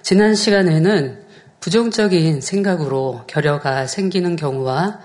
지난 0.00 0.34
시간에는 0.34 1.22
부정적인 1.60 2.40
생각으로 2.40 3.22
결여가 3.26 3.86
생기는 3.86 4.36
경우와 4.36 5.00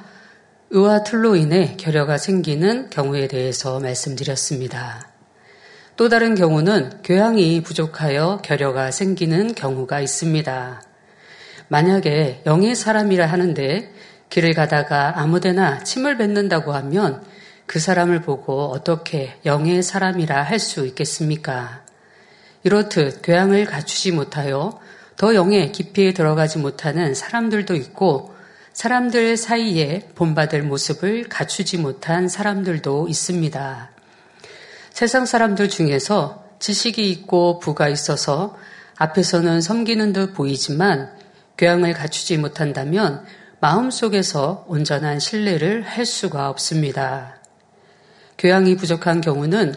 의와 0.70 1.04
틀로 1.04 1.36
인해 1.36 1.76
결여가 1.78 2.18
생기는 2.18 2.90
경우에 2.90 3.28
대해서 3.28 3.80
말씀드렸습니다. 3.80 5.10
또 5.96 6.10
다른 6.10 6.36
경우는 6.36 7.02
교양이 7.04 7.62
부족하여 7.62 8.42
결여가 8.44 8.92
생기는 8.92 9.54
경우가 9.56 10.00
있습니다. 10.02 10.82
만약에 11.70 12.42
영의 12.46 12.76
사람이라 12.76 13.26
하는데 13.26 13.92
길을 14.30 14.54
가다가 14.54 15.20
아무데나 15.20 15.84
침을 15.84 16.18
뱉는다고 16.18 16.74
하면 16.74 17.24
그 17.66 17.80
사람을 17.80 18.22
보고 18.22 18.66
어떻게 18.72 19.38
영의 19.46 19.84
사람이라 19.84 20.44
할 20.44 20.60
수 20.60 20.86
있겠습니까? 20.88 21.87
이렇듯 22.68 23.22
교양을 23.24 23.64
갖추지 23.64 24.12
못하여 24.12 24.78
더 25.16 25.34
영의 25.36 25.72
깊이에 25.72 26.14
들어가지 26.14 26.58
못하는 26.58 27.16
사람들도 27.16 27.74
있고 27.76 28.36
사람들 28.74 29.38
사이에 29.38 30.10
본받을 30.16 30.64
모습을 30.64 31.30
갖추지 31.30 31.78
못한 31.78 32.28
사람들도 32.28 33.08
있습니다. 33.08 33.90
세상 34.92 35.26
사람들 35.26 35.70
중에서 35.70 36.44
지식이 36.60 37.10
있고 37.10 37.60
부가 37.60 37.88
있어서 37.88 38.58
앞에서는 38.98 39.62
섬기는 39.62 40.12
듯 40.12 40.34
보이지만 40.34 41.10
교양을 41.58 41.94
갖추지 41.94 42.36
못한다면 42.38 43.24
마음속에서 43.62 44.66
온전한 44.68 45.22
신뢰를 45.22 45.84
할 45.84 46.06
수가 46.06 46.50
없습니다. 46.50 47.38
교양이 48.38 48.76
부족한 48.76 49.22
경우는 49.22 49.74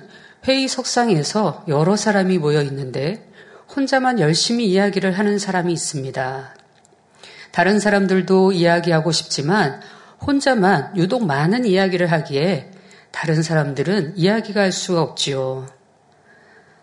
회의 0.46 0.68
석상에서 0.68 1.64
여러 1.68 1.96
사람이 1.96 2.38
모여 2.38 2.62
있는데 2.62 3.28
혼자만 3.74 4.20
열심히 4.20 4.66
이야기를 4.66 5.12
하는 5.12 5.38
사람이 5.38 5.72
있습니다. 5.72 6.54
다른 7.52 7.78
사람들도 7.78 8.52
이야기하고 8.52 9.12
싶지만 9.12 9.80
혼자만 10.24 10.96
유독 10.96 11.26
많은 11.26 11.64
이야기를 11.64 12.10
하기에 12.10 12.70
다른 13.10 13.42
사람들은 13.42 14.14
이야기가 14.16 14.60
할 14.60 14.72
수가 14.72 15.02
없지요. 15.02 15.66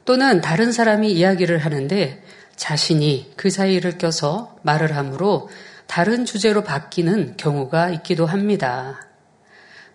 또는 0.05 0.41
다른 0.41 0.71
사람이 0.71 1.11
이야기를 1.11 1.59
하는데 1.59 2.23
자신이 2.55 3.33
그 3.35 3.49
사이를 3.49 3.97
껴서 3.97 4.57
말을 4.61 4.95
하므로 4.95 5.49
다른 5.85 6.25
주제로 6.25 6.63
바뀌는 6.63 7.35
경우가 7.37 7.89
있기도 7.91 8.25
합니다. 8.25 9.06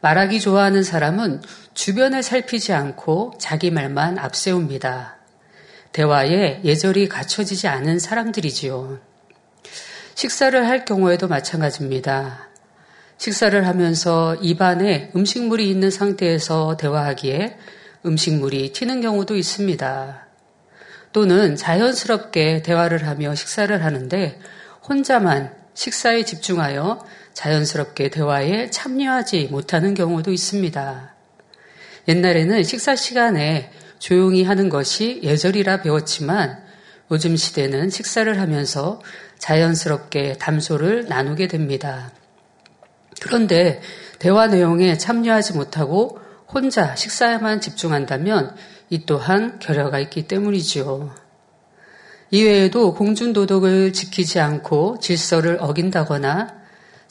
말하기 0.03 0.41
좋아하는 0.41 0.83
사람은 0.83 1.43
주변을 1.75 2.25
살피지 2.25 2.73
않고 2.73 3.35
자기 3.39 3.71
말만 3.71 4.19
앞세웁니다. 4.19 5.17
대화에 5.93 6.61
예절이 6.65 7.09
갖춰지지 7.09 7.69
않은 7.69 8.01
사람들이지요. 8.01 8.99
식사를 10.17 10.69
할 10.69 10.85
경우에도 10.85 11.29
마찬가지입니다. 11.29 12.49
식사를 13.17 13.65
하면서 13.65 14.35
입안에 14.43 15.13
음식물이 15.15 15.71
있는 15.71 15.93
상태에서 15.93 16.77
대화하기에 16.77 17.57
음식물이 18.05 18.73
튀는 18.73 19.03
경우도 19.03 19.37
있습니다. 19.37 20.27
또는 21.13 21.55
자연스럽게 21.55 22.63
대화를 22.63 23.07
하며 23.07 23.37
식사를 23.37 23.85
하는데 23.85 24.41
혼자만 24.89 25.55
식사에 25.75 26.25
집중하여 26.25 27.07
자연스럽게 27.35 28.11
대화에 28.11 28.71
참여하지 28.71 29.49
못하는 29.51 29.95
경우도 29.95 30.33
있습니다. 30.33 31.15
옛날에는 32.09 32.63
식사 32.65 32.97
시간에 32.97 33.71
조용히 33.99 34.43
하는 34.43 34.69
것이 34.69 35.21
예절이라 35.23 35.83
배웠지만 35.83 36.63
요즘 37.11 37.37
시대는 37.37 37.91
식사를 37.91 38.41
하면서 38.41 39.01
자연스럽게 39.39 40.35
담소를 40.39 41.07
나누게 41.09 41.47
됩니다. 41.49 42.11
그런데 43.21 43.81
대화 44.19 44.47
내용에 44.47 44.99
참여하지 44.99 45.55
못하고 45.55 46.19
혼자 46.49 46.97
식사에만 46.97 47.61
집중한다면 47.61 48.55
이 48.91 49.05
또한 49.07 49.59
결여가 49.59 49.99
있기 50.01 50.27
때문이지요. 50.27 51.15
이외에도 52.31 52.95
공중도덕을 52.95 53.93
지키지 53.93 54.41
않고 54.41 54.99
질서를 55.01 55.59
어긴다거나 55.61 56.62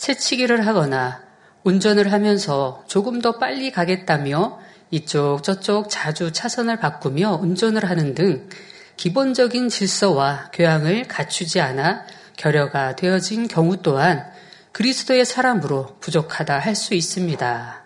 새치기를 0.02 0.66
하거나 0.66 1.22
운전을 1.64 2.12
하면서 2.12 2.84
조금 2.88 3.22
더 3.22 3.38
빨리 3.38 3.72
가겠다며 3.72 4.60
이쪽 4.90 5.44
저쪽 5.44 5.92
자주 5.92 6.32
차선을 6.32 6.78
바꾸며 6.78 7.38
운전을 7.40 7.88
하는 7.88 8.16
등 8.16 8.50
기본적인 8.98 9.70
질서와 9.70 10.50
교양을 10.54 11.08
갖추지 11.08 11.62
않아 11.62 12.08
결여가 12.36 12.96
되어진 12.96 13.48
경우 13.48 13.78
또한 13.84 14.26
그리스도의 14.72 15.24
사람으로 15.24 15.98
부족하다 16.00 16.58
할 16.58 16.74
수 16.74 16.96
있습니다. 16.96 17.84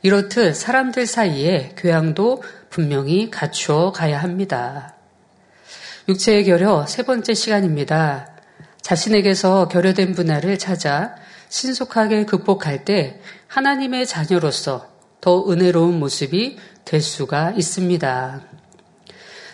이렇듯 0.00 0.56
사람들 0.56 1.06
사이에 1.06 1.74
교양도 1.76 2.42
분명히 2.70 3.30
갖추어 3.30 3.92
가야 3.92 4.18
합니다. 4.18 4.94
육체의 6.08 6.46
결여 6.46 6.86
세 6.86 7.02
번째 7.02 7.34
시간입니다. 7.34 8.31
자신에게서 8.82 9.68
결여된 9.68 10.12
분야를 10.14 10.58
찾아 10.58 11.14
신속하게 11.48 12.26
극복할 12.26 12.84
때 12.84 13.20
하나님의 13.46 14.06
자녀로서 14.06 14.88
더 15.20 15.48
은혜로운 15.48 15.98
모습이 15.98 16.58
될 16.84 17.00
수가 17.00 17.52
있습니다. 17.52 18.40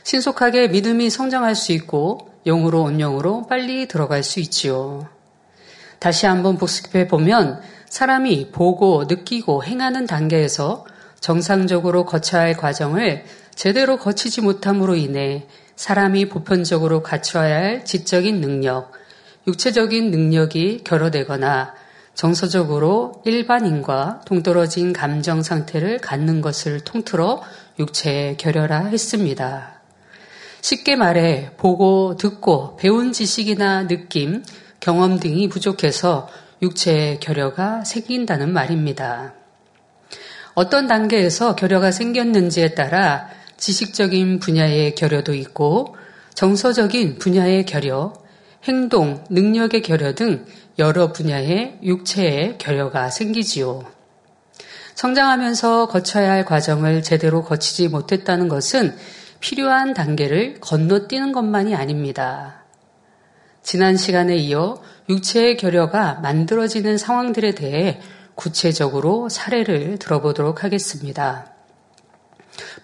신속하게 0.03 0.69
믿음이 0.69 1.11
성장할 1.11 1.55
수 1.55 1.73
있고 1.73 2.31
영으로 2.47 2.83
온영으로 2.83 3.47
빨리 3.47 3.87
들어갈 3.87 4.23
수 4.23 4.41
있지요. 4.41 5.07
다시 5.99 6.27
한번 6.27 6.57
복습해 6.57 7.09
보면 7.09 7.61
사람이 7.91 8.51
보고 8.53 9.05
느끼고 9.05 9.65
행하는 9.65 10.07
단계에서 10.07 10.87
정상적으로 11.21 12.07
거쳐야 12.07 12.43
할 12.43 12.57
과정을 12.57 13.25
제대로 13.55 13.99
거치지 13.99 14.41
못함으로 14.41 14.95
인해 14.95 15.47
사람이 15.77 16.29
보편적으로 16.29 17.03
갖춰야 17.03 17.57
할 17.57 17.85
지적인 17.85 18.41
능력, 18.41 18.93
육체적인 19.49 20.11
능력이 20.11 20.83
결여되거나 20.85 21.75
정서적으로 22.15 23.23
일반인과 23.25 24.21
동떨어진 24.27 24.93
감정 24.93 25.43
상태를 25.43 25.99
갖는 25.99 26.43
것을 26.43 26.81
통틀어 26.81 27.43
육체의 27.79 28.37
결여라 28.37 28.87
했습니다. 28.87 29.81
쉽게 30.61 30.97
말해 30.97 31.53
보고 31.57 32.17
듣고 32.19 32.77
배운 32.77 33.13
지식이나 33.13 33.87
느낌, 33.87 34.43
경험 34.81 35.19
등이 35.19 35.49
부족해서 35.49 36.29
육체의 36.61 37.21
결여가 37.21 37.85
생긴다는 37.85 38.53
말입니다. 38.53 39.33
어떤 40.53 40.89
단계에서 40.89 41.57
결여가 41.57 41.91
생겼는지에 41.91 42.75
따라 42.75 43.31
지식적인 43.57 44.41
분야의 44.41 44.95
결여도 44.95 45.33
있고 45.33 45.97
정서적인 46.35 47.19
분야의 47.19 47.65
결여, 47.65 48.28
행동, 48.65 49.25
능력의 49.31 49.83
결여 49.83 50.15
등 50.15 50.45
여러 50.79 51.13
분야의 51.13 51.79
육체의 51.83 52.59
결여가 52.59 53.11
생기지요. 53.11 53.85
성장하면서 54.95 55.89
거쳐야 55.89 56.33
할 56.33 56.45
과정을 56.45 57.03
제대로 57.03 57.45
거치지 57.45 57.89
못했다는 57.89 58.49
것은 58.49 58.97
필요한 59.41 59.95
단계를 59.95 60.59
건너뛰는 60.61 61.33
것만이 61.33 61.75
아닙니다. 61.75 62.65
지난 63.63 63.97
시간에 63.97 64.37
이어 64.37 64.83
육체의 65.09 65.57
결여가 65.57 66.15
만들어지는 66.15 66.99
상황들에 66.99 67.55
대해 67.55 68.01
구체적으로 68.35 69.29
사례를 69.29 69.99
들어보도록 69.99 70.65
하겠습니다. 70.65 71.58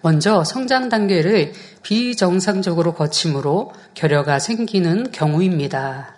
먼저 0.01 0.43
성장 0.43 0.89
단계를 0.89 1.53
비정상적으로 1.83 2.93
거침으로 2.93 3.71
결여가 3.93 4.39
생기는 4.39 5.11
경우입니다. 5.11 6.15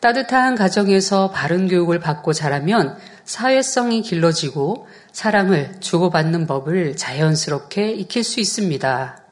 따뜻한 0.00 0.54
가정에서 0.54 1.30
바른 1.30 1.66
교육을 1.68 1.98
받고 1.98 2.32
자라면 2.32 2.96
사회성이 3.24 4.02
길러지고 4.02 4.86
사랑을 5.12 5.74
주고받는 5.80 6.46
법을 6.46 6.96
자연스럽게 6.96 7.92
익힐 7.92 8.22
수 8.22 8.40
있습니다. 8.40 9.22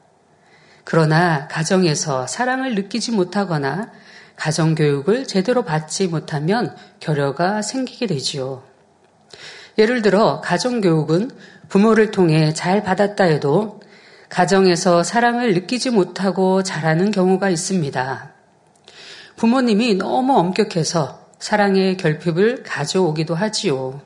그러나 0.83 1.47
가정에서 1.47 2.27
사랑을 2.27 2.75
느끼지 2.75 3.11
못하거나 3.11 3.91
가정교육을 4.35 5.25
제대로 5.25 5.63
받지 5.63 6.07
못하면 6.07 6.75
결여가 6.99 7.61
생기게 7.61 8.07
되지요. 8.07 8.63
예를 9.77 10.01
들어 10.01 10.41
가정교육은 10.41 11.31
부모를 11.69 12.09
통해 12.09 12.53
잘 12.53 12.83
받았다 12.83 13.25
해도 13.25 13.79
가정에서 14.29 15.03
사랑을 15.03 15.53
느끼지 15.53 15.91
못하고 15.91 16.63
자라는 16.63 17.11
경우가 17.11 17.49
있습니다. 17.49 18.31
부모님이 19.35 19.95
너무 19.95 20.35
엄격해서 20.37 21.27
사랑의 21.39 21.97
결핍을 21.97 22.63
가져오기도 22.63 23.35
하지요. 23.35 24.01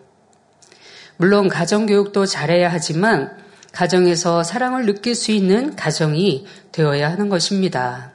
물론 1.15 1.47
가정교육도 1.47 2.25
잘해야 2.25 2.69
하지만 2.69 3.37
가정에서 3.71 4.43
사랑을 4.43 4.85
느낄 4.85 5.15
수 5.15 5.31
있는 5.31 5.77
가정이 5.77 6.45
되어야 6.73 7.09
하는 7.09 7.29
것입니다. 7.29 8.11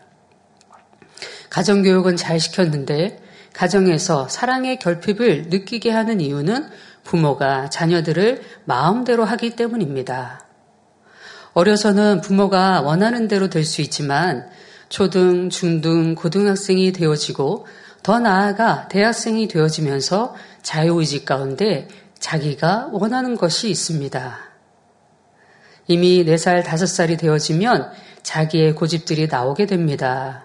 가정교육은 1.48 2.16
잘 2.16 2.38
시켰는데 2.38 3.22
가정에서 3.54 4.28
사랑의 4.28 4.78
결핍을 4.78 5.46
느끼게 5.48 5.90
하는 5.90 6.20
이유는 6.20 6.68
부모가 7.06 7.70
자녀들을 7.70 8.42
마음대로 8.64 9.24
하기 9.24 9.56
때문입니다. 9.56 10.44
어려서는 11.54 12.20
부모가 12.20 12.82
원하는 12.82 13.28
대로 13.28 13.48
될 13.48 13.64
수 13.64 13.80
있지만 13.80 14.48
초등, 14.88 15.48
중등, 15.48 16.14
고등학생이 16.14 16.92
되어지고 16.92 17.66
더 18.02 18.18
나아가 18.18 18.88
대학생이 18.88 19.48
되어지면서 19.48 20.34
자유의지 20.62 21.24
가운데 21.24 21.88
자기가 22.18 22.90
원하는 22.92 23.36
것이 23.36 23.70
있습니다. 23.70 24.38
이미 25.88 26.24
4살, 26.24 26.64
5살이 26.64 27.18
되어지면 27.18 27.90
자기의 28.22 28.74
고집들이 28.74 29.28
나오게 29.28 29.66
됩니다. 29.66 30.44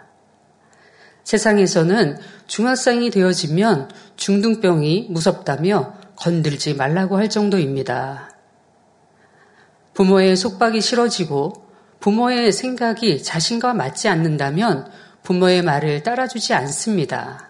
세상에서는 1.24 2.18
중학생이 2.48 3.10
되어지면 3.10 3.90
중등병이 4.16 5.08
무섭다며 5.10 6.01
건들지 6.22 6.76
말라고 6.76 7.18
할 7.18 7.32
정도입니다. 7.32 8.30
부모의 9.96 10.36
속박이 10.38 10.80
싫어지고 10.80 11.54
부모의 12.00 12.52
생각이 12.52 13.24
자신과 13.24 13.74
맞지 13.74 14.08
않는다면 14.08 14.88
부모의 15.24 15.64
말을 15.64 16.04
따라주지 16.04 16.54
않습니다. 16.54 17.50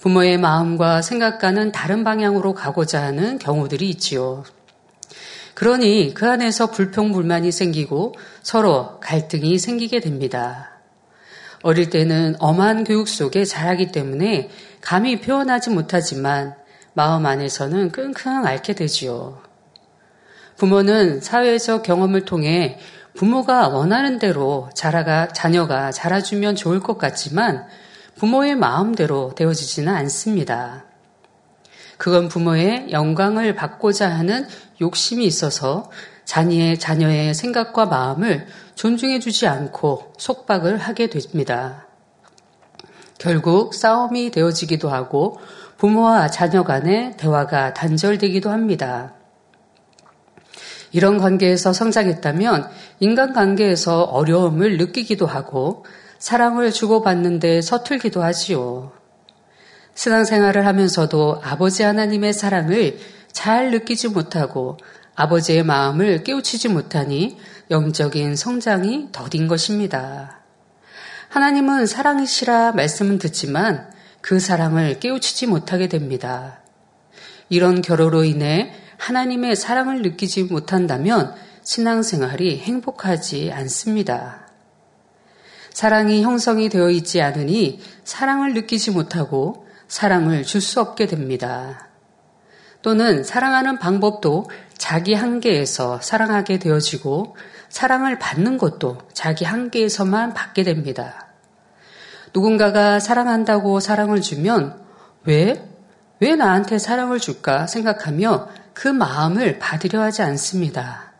부모의 0.00 0.36
마음과 0.38 1.00
생각과는 1.00 1.70
다른 1.70 2.02
방향으로 2.02 2.54
가고자 2.54 3.02
하는 3.02 3.38
경우들이 3.38 3.88
있지요. 3.90 4.42
그러니 5.54 6.12
그 6.12 6.28
안에서 6.28 6.72
불평불만이 6.72 7.52
생기고 7.52 8.14
서로 8.42 8.98
갈등이 8.98 9.58
생기게 9.60 10.00
됩니다. 10.00 10.72
어릴 11.62 11.88
때는 11.90 12.34
엄한 12.40 12.82
교육 12.82 13.06
속에 13.06 13.44
자라기 13.44 13.92
때문에 13.92 14.50
감히 14.80 15.20
표현하지 15.20 15.70
못하지만 15.70 16.56
마음 16.96 17.26
안에서는 17.26 17.92
끙끙 17.92 18.46
앓게 18.46 18.72
되지요. 18.72 19.42
부모는 20.56 21.20
사회적 21.20 21.82
경험을 21.82 22.24
통해 22.24 22.78
부모가 23.12 23.68
원하는 23.68 24.18
대로 24.18 24.70
자라가, 24.74 25.28
자녀가 25.28 25.92
자라주면 25.92 26.56
좋을 26.56 26.80
것 26.80 26.96
같지만 26.96 27.66
부모의 28.16 28.56
마음대로 28.56 29.34
되어지지는 29.34 29.92
않습니다. 29.94 30.86
그건 31.98 32.28
부모의 32.28 32.90
영광을 32.92 33.54
받고자 33.54 34.08
하는 34.08 34.48
욕심이 34.80 35.26
있어서 35.26 35.90
자녀의, 36.24 36.78
자녀의 36.78 37.34
생각과 37.34 37.84
마음을 37.84 38.46
존중해주지 38.74 39.46
않고 39.46 40.14
속박을 40.16 40.78
하게 40.78 41.08
됩니다. 41.08 41.88
결국 43.18 43.74
싸움이 43.74 44.30
되어지기도 44.30 44.88
하고 44.88 45.38
부모와 45.78 46.28
자녀 46.28 46.64
간의 46.64 47.16
대화가 47.16 47.74
단절되기도 47.74 48.50
합니다. 48.50 49.14
이런 50.92 51.18
관계에서 51.18 51.72
성장했다면 51.72 52.70
인간관계에서 53.00 54.02
어려움을 54.04 54.78
느끼기도 54.78 55.26
하고 55.26 55.84
사랑을 56.18 56.72
주고받는데 56.72 57.60
서툴기도 57.60 58.22
하지요. 58.22 58.92
신앙생활을 59.94 60.66
하면서도 60.66 61.40
아버지 61.42 61.82
하나님의 61.82 62.32
사랑을 62.32 62.98
잘 63.32 63.70
느끼지 63.70 64.08
못하고 64.08 64.78
아버지의 65.14 65.62
마음을 65.64 66.24
깨우치지 66.24 66.68
못하니 66.68 67.38
영적인 67.70 68.36
성장이 68.36 69.08
더딘 69.12 69.48
것입니다. 69.48 70.40
하나님은 71.28 71.86
사랑이시라 71.86 72.72
말씀은 72.72 73.18
듣지만 73.18 73.90
그 74.26 74.40
사랑을 74.40 74.98
깨우치지 74.98 75.46
못하게 75.46 75.86
됩니다. 75.86 76.58
이런 77.48 77.80
결호로 77.80 78.24
인해 78.24 78.74
하나님의 78.96 79.54
사랑을 79.54 80.02
느끼지 80.02 80.44
못한다면 80.44 81.32
신앙생활이 81.62 82.58
행복하지 82.58 83.52
않습니다. 83.52 84.48
사랑이 85.72 86.22
형성이 86.24 86.68
되어 86.68 86.90
있지 86.90 87.22
않으니 87.22 87.78
사랑을 88.02 88.52
느끼지 88.52 88.90
못하고 88.90 89.68
사랑을 89.86 90.42
줄 90.42 90.60
수 90.60 90.80
없게 90.80 91.06
됩니다. 91.06 91.88
또는 92.82 93.22
사랑하는 93.22 93.78
방법도 93.78 94.50
자기 94.76 95.14
한계에서 95.14 96.00
사랑하게 96.00 96.58
되어지고 96.58 97.36
사랑을 97.68 98.18
받는 98.18 98.58
것도 98.58 98.98
자기 99.12 99.44
한계에서만 99.44 100.34
받게 100.34 100.64
됩니다. 100.64 101.25
누군가가 102.36 103.00
사랑한다고 103.00 103.80
사랑을 103.80 104.20
주면 104.20 104.78
왜? 105.24 105.66
왜 106.20 106.36
나한테 106.36 106.78
사랑을 106.78 107.18
줄까 107.18 107.66
생각하며 107.66 108.48
그 108.74 108.88
마음을 108.88 109.58
받으려 109.58 110.02
하지 110.02 110.20
않습니다. 110.20 111.14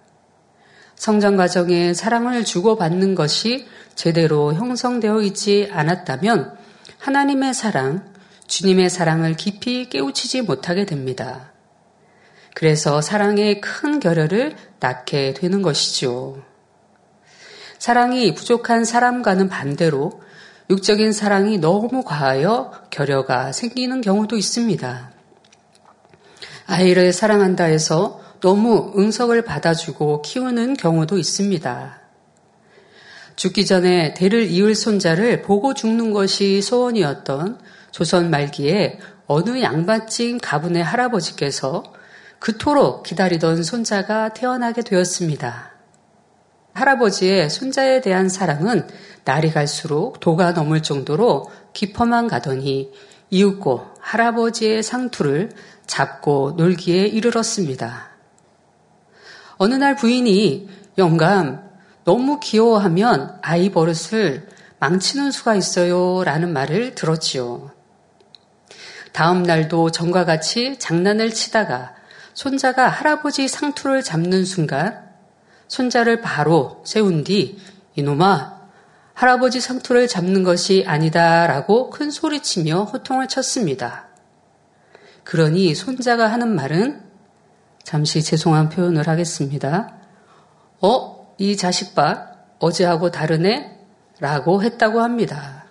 성장 0.95 1.39
과정에 1.39 1.95
사랑을 1.95 2.45
주고받는 2.45 3.15
것이 3.15 3.67
제대로 3.95 4.53
형성되어 4.53 5.23
있지 5.23 5.71
않았다면 5.73 6.55
하나님의 6.99 7.55
사랑, 7.55 8.13
주님의 8.47 8.91
사랑을 8.91 9.37
깊이 9.37 9.89
깨우치지 9.89 10.43
못하게 10.43 10.85
됩니다. 10.85 11.51
그래서 12.55 13.01
사랑의 13.01 13.63
큰 13.63 14.01
결여를 14.01 14.55
낳게 14.81 15.33
되는 15.33 15.63
것이죠. 15.63 16.43
사랑이 17.79 18.35
부족한 18.35 18.85
사람과는 18.85 19.49
반대로 19.49 20.27
육적인 20.69 21.13
사랑이 21.13 21.59
너무 21.59 22.03
과하여 22.03 22.73
결여가 22.91 23.53
생기는 23.53 24.01
경우도 24.01 24.37
있습니다. 24.37 25.13
아이를 26.67 27.13
사랑한다 27.13 27.65
해서 27.65 28.21
너무 28.41 28.93
응석을 28.97 29.43
받아주고 29.43 30.23
키우는 30.23 30.75
경우도 30.75 31.19
있습니다. 31.19 32.01
죽기 33.37 33.67
전에 33.67 34.15
대를 34.15 34.51
이을 34.51 34.75
손자를 34.75 35.43
보고 35.43 35.75
죽는 35.75 36.13
것이 36.13 36.63
소원이었던 36.63 37.61
조선 37.93 38.31
말기에 38.31 38.99
어느 39.27 39.63
양반집 39.63 40.41
가분의 40.43 40.83
할아버지께서 40.83 41.85
그토록 42.41 43.05
기다리던 43.05 43.63
손자가 43.63 44.31
태어나게 44.31 44.83
되었습니다. 44.83 45.76
할아버지의 46.77 47.49
손자에 47.49 48.03
대한 48.03 48.29
사랑은 48.29 48.87
날이 49.25 49.51
갈수록 49.51 50.21
도가 50.21 50.53
넘을 50.53 50.83
정도로 50.83 51.51
깊어만 51.73 52.29
가더니 52.29 52.93
이윽고 53.31 53.87
할아버지의 53.99 54.83
상투를 54.83 55.51
잡고 55.87 56.53
놀기에 56.57 57.07
이르렀습니다. 57.07 58.11
어느 59.57 59.75
날 59.75 59.97
부인이 59.97 60.69
영감 60.99 61.67
너무 62.05 62.41
귀여워하면 62.41 63.39
아이 63.41 63.71
버릇을 63.71 64.47
망치는 64.79 65.31
수가 65.31 65.55
있어요 65.55 66.25
라는 66.25 66.53
말을 66.53 66.95
들었지요. 66.95 67.71
다음 69.13 69.43
날도 69.43 69.93
전과 69.93 70.27
같이 70.27 70.79
장난을 70.79 71.31
치다가 71.31 71.95
손자가 72.35 72.87
할아버지 72.89 73.49
상투를 73.49 74.03
잡는 74.03 74.45
순간 74.45 75.06
손자를 75.69 76.21
바로 76.21 76.83
세운 76.85 77.25
뒤 77.25 77.59
이놈아 77.95 78.57
할아버지 79.15 79.61
상투를 79.61 80.09
잡는 80.09 80.43
것이 80.43 80.85
아니다라고 80.87 81.91
큰 81.91 82.11
소리치며 82.11 82.85
호통을 82.85 83.29
쳤습니다. 83.29 84.09
그러니 85.25 85.75
손자가 85.75 86.31
하는 86.31 86.55
말은 86.55 87.03
잠시 87.83 88.23
죄송한 88.23 88.69
표현을 88.69 89.09
하겠습니다. 89.09 89.95
어, 90.81 91.35
이 91.39 91.57
자식 91.57 91.95
봐. 91.95 92.29
어제하고 92.59 93.11
다르네? 93.11 93.79
라고 94.21 94.63
했다고 94.63 95.01
합니다. 95.01 95.65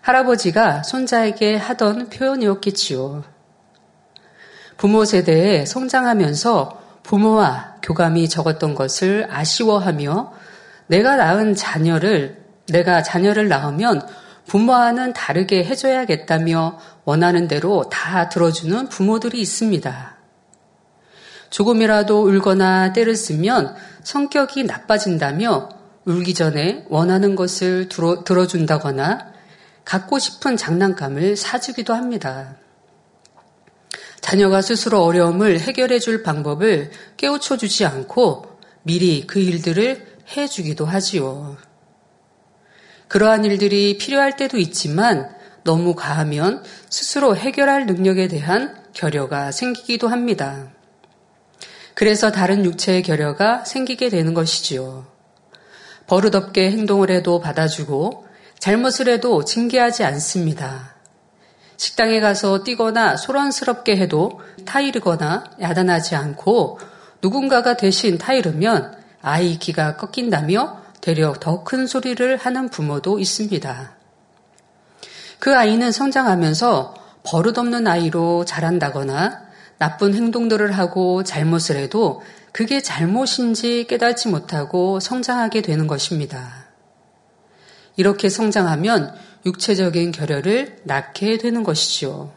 할아버지가 0.00 0.82
손자에게 0.82 1.56
하던 1.56 2.10
표현이었겠지요. 2.10 3.24
부모 4.76 5.04
세대에 5.04 5.64
성장하면서 5.64 6.83
부모와 7.04 7.76
교감이 7.82 8.28
적었던 8.28 8.74
것을 8.74 9.28
아쉬워하며 9.30 10.32
내가 10.88 11.16
낳은 11.16 11.54
자녀를, 11.54 12.42
내가 12.68 13.02
자녀를 13.02 13.48
낳으면 13.48 14.06
부모와는 14.46 15.12
다르게 15.12 15.64
해줘야겠다며 15.64 16.78
원하는 17.04 17.46
대로 17.46 17.88
다 17.90 18.28
들어주는 18.28 18.88
부모들이 18.88 19.40
있습니다. 19.40 20.16
조금이라도 21.50 22.24
울거나 22.24 22.92
때를 22.92 23.14
쓰면 23.14 23.76
성격이 24.02 24.64
나빠진다며 24.64 25.68
울기 26.04 26.34
전에 26.34 26.84
원하는 26.88 27.36
것을 27.36 27.88
들어, 27.88 28.24
들어준다거나 28.24 29.32
갖고 29.84 30.18
싶은 30.18 30.56
장난감을 30.56 31.36
사주기도 31.36 31.94
합니다. 31.94 32.56
자녀가 34.24 34.62
스스로 34.62 35.04
어려움을 35.04 35.60
해결해 35.60 35.98
줄 35.98 36.22
방법을 36.22 36.90
깨우쳐 37.18 37.58
주지 37.58 37.84
않고 37.84 38.58
미리 38.82 39.26
그 39.26 39.38
일들을 39.38 40.16
해 40.34 40.46
주기도 40.48 40.86
하지요. 40.86 41.58
그러한 43.08 43.44
일들이 43.44 43.98
필요할 43.98 44.36
때도 44.36 44.56
있지만 44.56 45.28
너무 45.62 45.94
가하면 45.94 46.64
스스로 46.88 47.36
해결할 47.36 47.84
능력에 47.84 48.28
대한 48.28 48.82
결여가 48.94 49.52
생기기도 49.52 50.08
합니다. 50.08 50.72
그래서 51.92 52.32
다른 52.32 52.64
육체의 52.64 53.02
결여가 53.02 53.66
생기게 53.66 54.08
되는 54.08 54.32
것이지요. 54.32 55.06
버릇없게 56.06 56.70
행동을 56.70 57.10
해도 57.10 57.40
받아주고 57.40 58.26
잘못을 58.58 59.10
해도 59.10 59.44
징계하지 59.44 60.02
않습니다. 60.02 60.93
식당에 61.76 62.20
가서 62.20 62.62
뛰거나 62.62 63.16
소란스럽게 63.16 63.96
해도 63.96 64.40
타이르거나 64.64 65.44
야단하지 65.60 66.14
않고 66.14 66.78
누군가가 67.22 67.76
대신 67.76 68.18
타이르면 68.18 68.96
아이 69.22 69.58
기가 69.58 69.96
꺾인다며 69.96 70.82
대려 71.00 71.34
더 71.38 71.64
큰 71.64 71.86
소리를 71.86 72.36
하는 72.36 72.68
부모도 72.68 73.18
있습니다. 73.18 73.92
그 75.38 75.54
아이는 75.54 75.92
성장하면서 75.92 76.94
버릇없는 77.24 77.86
아이로 77.86 78.44
자란다거나 78.44 79.42
나쁜 79.78 80.14
행동들을 80.14 80.72
하고 80.72 81.24
잘못을 81.24 81.76
해도 81.76 82.22
그게 82.52 82.80
잘못인지 82.80 83.86
깨닫지 83.88 84.28
못하고 84.28 85.00
성장하게 85.00 85.62
되는 85.62 85.86
것입니다. 85.86 86.66
이렇게 87.96 88.28
성장하면 88.28 89.14
육체적인 89.46 90.12
결여를 90.12 90.78
낳게 90.84 91.38
되는 91.38 91.62
것이죠. 91.62 92.32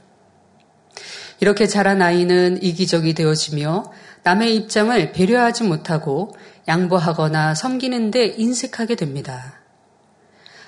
이렇게 1.39 1.67
자란 1.67 2.01
아이는 2.01 2.61
이기적이 2.61 3.13
되어지며 3.13 3.91
남의 4.23 4.55
입장을 4.55 5.11
배려하지 5.11 5.63
못하고 5.63 6.35
양보하거나 6.67 7.55
섬기는데 7.55 8.35
인색하게 8.37 8.95
됩니다. 8.95 9.61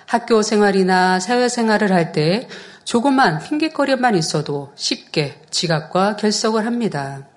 학교 0.06 0.42
생활이나 0.42 1.20
사회생활을 1.20 1.92
할 1.92 2.12
때 2.12 2.48
조그만 2.84 3.38
핑계거리만 3.38 4.16
있어도 4.16 4.72
쉽게 4.76 5.40
지각과 5.52 6.16
결석을 6.16 6.66
합니다. 6.66 7.28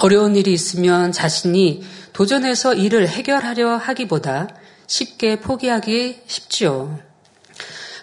어려운 0.00 0.34
일이 0.34 0.52
있으면 0.52 1.12
자신이 1.12 1.84
도전해서 2.12 2.74
일을 2.74 3.06
해결하려 3.06 3.76
하기보다 3.76 4.48
쉽게 4.88 5.38
포기하기 5.38 6.22
쉽지요. 6.26 7.11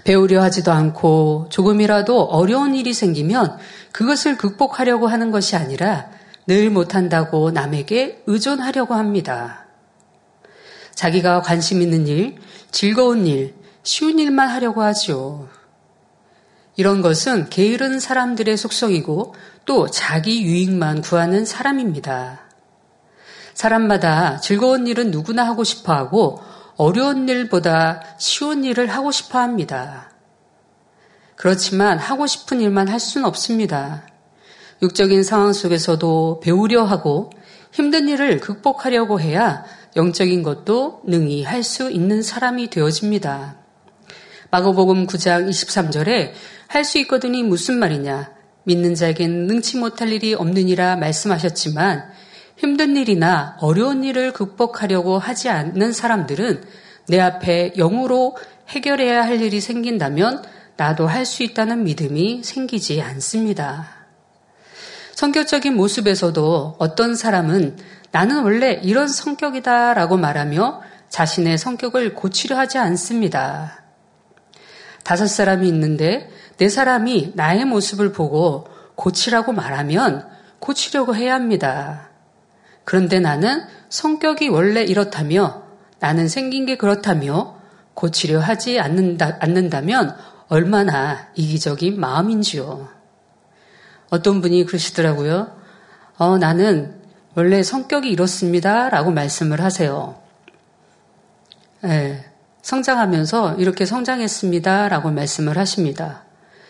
배우려 0.10 0.42
하지도 0.42 0.72
않고 0.72 1.50
조금이라도 1.52 2.24
어려운 2.24 2.74
일이 2.74 2.94
생기면 2.94 3.60
그것을 3.92 4.38
극복하려고 4.38 5.06
하는 5.06 5.30
것이 5.30 5.56
아니라 5.56 6.10
늘 6.48 6.72
못한다고 6.72 7.52
남에게 7.52 8.24
의존하려고 8.26 8.96
합니다. 8.96 9.68
자기가 10.96 11.44
관심 11.44 11.84
있는 11.84 12.08
일, 12.08 12.38
즐거운 12.72 13.28
일, 13.28 13.54
쉬운 13.84 14.18
일만 14.18 14.50
하려고 14.50 14.82
하지요. 14.82 15.48
이런 16.76 17.04
것은 17.04 17.52
게으른 17.52 18.00
사람들의 18.00 18.58
속성이고 18.58 19.36
또 19.66 19.92
자기 19.92 20.42
유익만 20.42 21.02
구하는 21.04 21.46
사람입니다. 21.46 22.40
사람마다 23.54 24.40
즐거운 24.40 24.88
일은 24.88 25.12
누구나 25.12 25.46
하고 25.46 25.64
싶어 25.64 25.94
하고 25.94 26.42
어려운 26.80 27.28
일보다 27.28 28.02
쉬운 28.18 28.64
일을 28.64 28.88
하고 28.88 29.12
싶어 29.12 29.40
합니다. 29.40 30.12
그렇지만 31.36 32.00
하고 32.00 32.26
싶은 32.26 32.62
일만 32.62 32.88
할 32.88 33.02
수는 33.02 33.28
없습니다. 33.28 34.08
육적인 34.82 35.24
상황 35.24 35.52
속에서도 35.52 36.40
배우려 36.42 36.86
하고 36.86 37.32
힘든 37.74 38.08
일을 38.08 38.40
극복하려고 38.40 39.20
해야 39.20 39.66
영적인 39.98 40.42
것도 40.42 41.02
능히 41.06 41.44
할 41.44 41.64
수 41.64 41.92
있는 41.92 42.22
사람이 42.22 42.70
되어집니다. 42.70 43.58
마고복음 44.50 45.06
9장 45.06 45.50
23절에 45.50 46.32
할 46.68 46.86
수 46.86 46.98
있거든이 47.00 47.44
무슨 47.44 47.78
말이냐? 47.78 48.32
믿는 48.64 48.96
자에겐 48.96 49.48
능치 49.48 49.76
못할 49.80 50.14
일이 50.14 50.34
없느니라 50.34 50.96
말씀하셨지만 50.96 52.10
힘든 52.60 52.98
일이나 52.98 53.56
어려운 53.62 54.04
일을 54.04 54.34
극복하려고 54.34 55.18
하지 55.18 55.48
않는 55.48 55.94
사람들은 55.94 56.62
내 57.08 57.18
앞에 57.20 57.72
영으로 57.78 58.36
해결해야 58.68 59.24
할 59.24 59.42
일이 59.42 59.62
생긴다면 59.62 60.44
나도 60.76 61.08
할 61.08 61.26
수 61.26 61.44
있다는 61.44 61.86
믿음이 61.86 62.44
생기지 62.44 63.02
않습니다. 63.02 63.88
성격적인 65.16 65.74
모습에서도 65.74 66.76
어떤 66.80 67.16
사람은 67.16 67.78
나는 68.12 68.44
원래 68.44 68.74
이런 68.84 69.08
성격이다 69.08 69.94
라고 69.94 70.18
말하며 70.18 70.82
자신의 71.08 71.58
성격을 71.58 72.14
고치려 72.14 72.58
하지 72.58 72.78
않습니다. 72.78 73.84
다섯 75.04 75.28
사람이 75.28 75.66
있는데 75.70 76.30
네 76.58 76.68
사람이 76.68 77.32
나의 77.36 77.64
모습을 77.64 78.12
보고 78.12 78.68
고치라고 78.96 79.54
말하면 79.54 80.28
고치려고 80.60 81.16
해야 81.16 81.36
합니다. 81.36 82.09
그런데 82.90 83.20
나는 83.20 83.62
성격이 83.90 84.50
원래 84.50 84.82
이렇다며 84.82 85.62
나는 86.00 86.28
생긴 86.28 86.66
게 86.66 86.76
그렇다며 86.76 87.56
고치려 87.94 88.40
하지 88.40 88.80
않는다, 88.80 89.38
않는다면 89.42 90.18
얼마나 90.48 91.28
이기적인 91.36 92.00
마음인지요. 92.00 92.90
어떤 94.10 94.42
분이 94.42 94.66
그러시더라고요. 94.66 95.56
어, 96.18 96.40
나는 96.40 97.00
원래 97.36 97.62
성격이 97.62 98.10
이렇습니다. 98.10 98.90
라고 98.90 99.12
말씀을 99.12 99.62
하세요. 99.62 100.20
네, 101.82 102.26
성장하면서 102.64 103.58
이렇게 103.60 103.86
성장했습니다. 103.86 104.90
라고 104.90 105.12
말씀을 105.12 105.60
하십니다. 105.60 106.24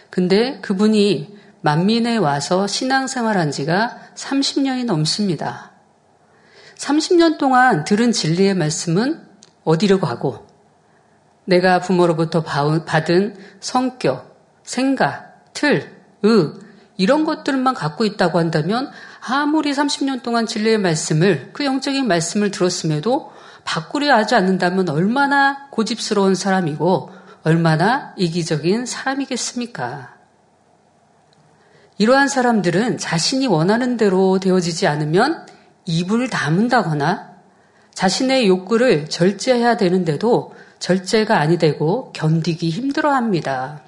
근데 0.09 0.59
그분이 0.59 1.33
만민에 1.61 2.17
와서 2.17 2.67
신앙생활 2.67 3.37
한 3.37 3.51
지가 3.51 3.99
30년이 4.15 4.83
넘습니다. 4.83 5.68
30년 6.79 7.37
동안 7.37 7.83
들은 7.83 8.11
진리의 8.11 8.55
말씀은 8.55 9.21
어디로 9.65 9.99
가고 9.99 10.47
내가 11.43 11.79
부모로부터 11.79 12.41
받은 12.41 13.35
성격, 13.59 14.39
생각, 14.63 15.43
틀, 15.53 15.91
의, 16.23 16.53
이런 16.95 17.25
것들만 17.25 17.73
갖고 17.73 18.05
있다고 18.05 18.39
한다면 18.39 18.89
아무리 19.19 19.71
30년 19.71 20.23
동안 20.23 20.45
진리의 20.45 20.77
말씀을 20.77 21.49
그 21.53 21.65
영적인 21.65 22.07
말씀을 22.07 22.51
들었음에도 22.51 23.31
바꾸려 23.65 24.15
하지 24.15 24.35
않는다면 24.35 24.89
얼마나 24.89 25.67
고집스러운 25.71 26.35
사람이고 26.35 27.11
얼마나 27.43 28.13
이기적인 28.17 28.85
사람이겠습니까? 28.85 30.15
이러한 31.97 32.29
사람들은 32.29 32.97
자신이 32.97 33.47
원하는 33.47 33.97
대로 33.97 34.39
되어지지 34.39 34.87
않으면 34.87 35.45
입을 35.89 36.29
다문다거나 36.29 37.31
자신의 37.95 38.47
욕구를 38.47 39.09
절제해야 39.09 39.75
되는데도 39.75 40.53
절제가 40.77 41.39
아니 41.39 41.57
되고 41.57 42.13
견디기 42.13 42.69
힘들어 42.69 43.11
합니다. 43.11 43.81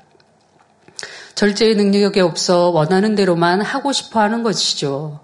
절제의 1.35 1.75
능력이 1.75 2.19
없어 2.19 2.69
원하는 2.69 3.15
대로만 3.15 3.61
하고 3.61 3.93
싶어 3.93 4.19
하는 4.19 4.43
것이죠. 4.43 5.21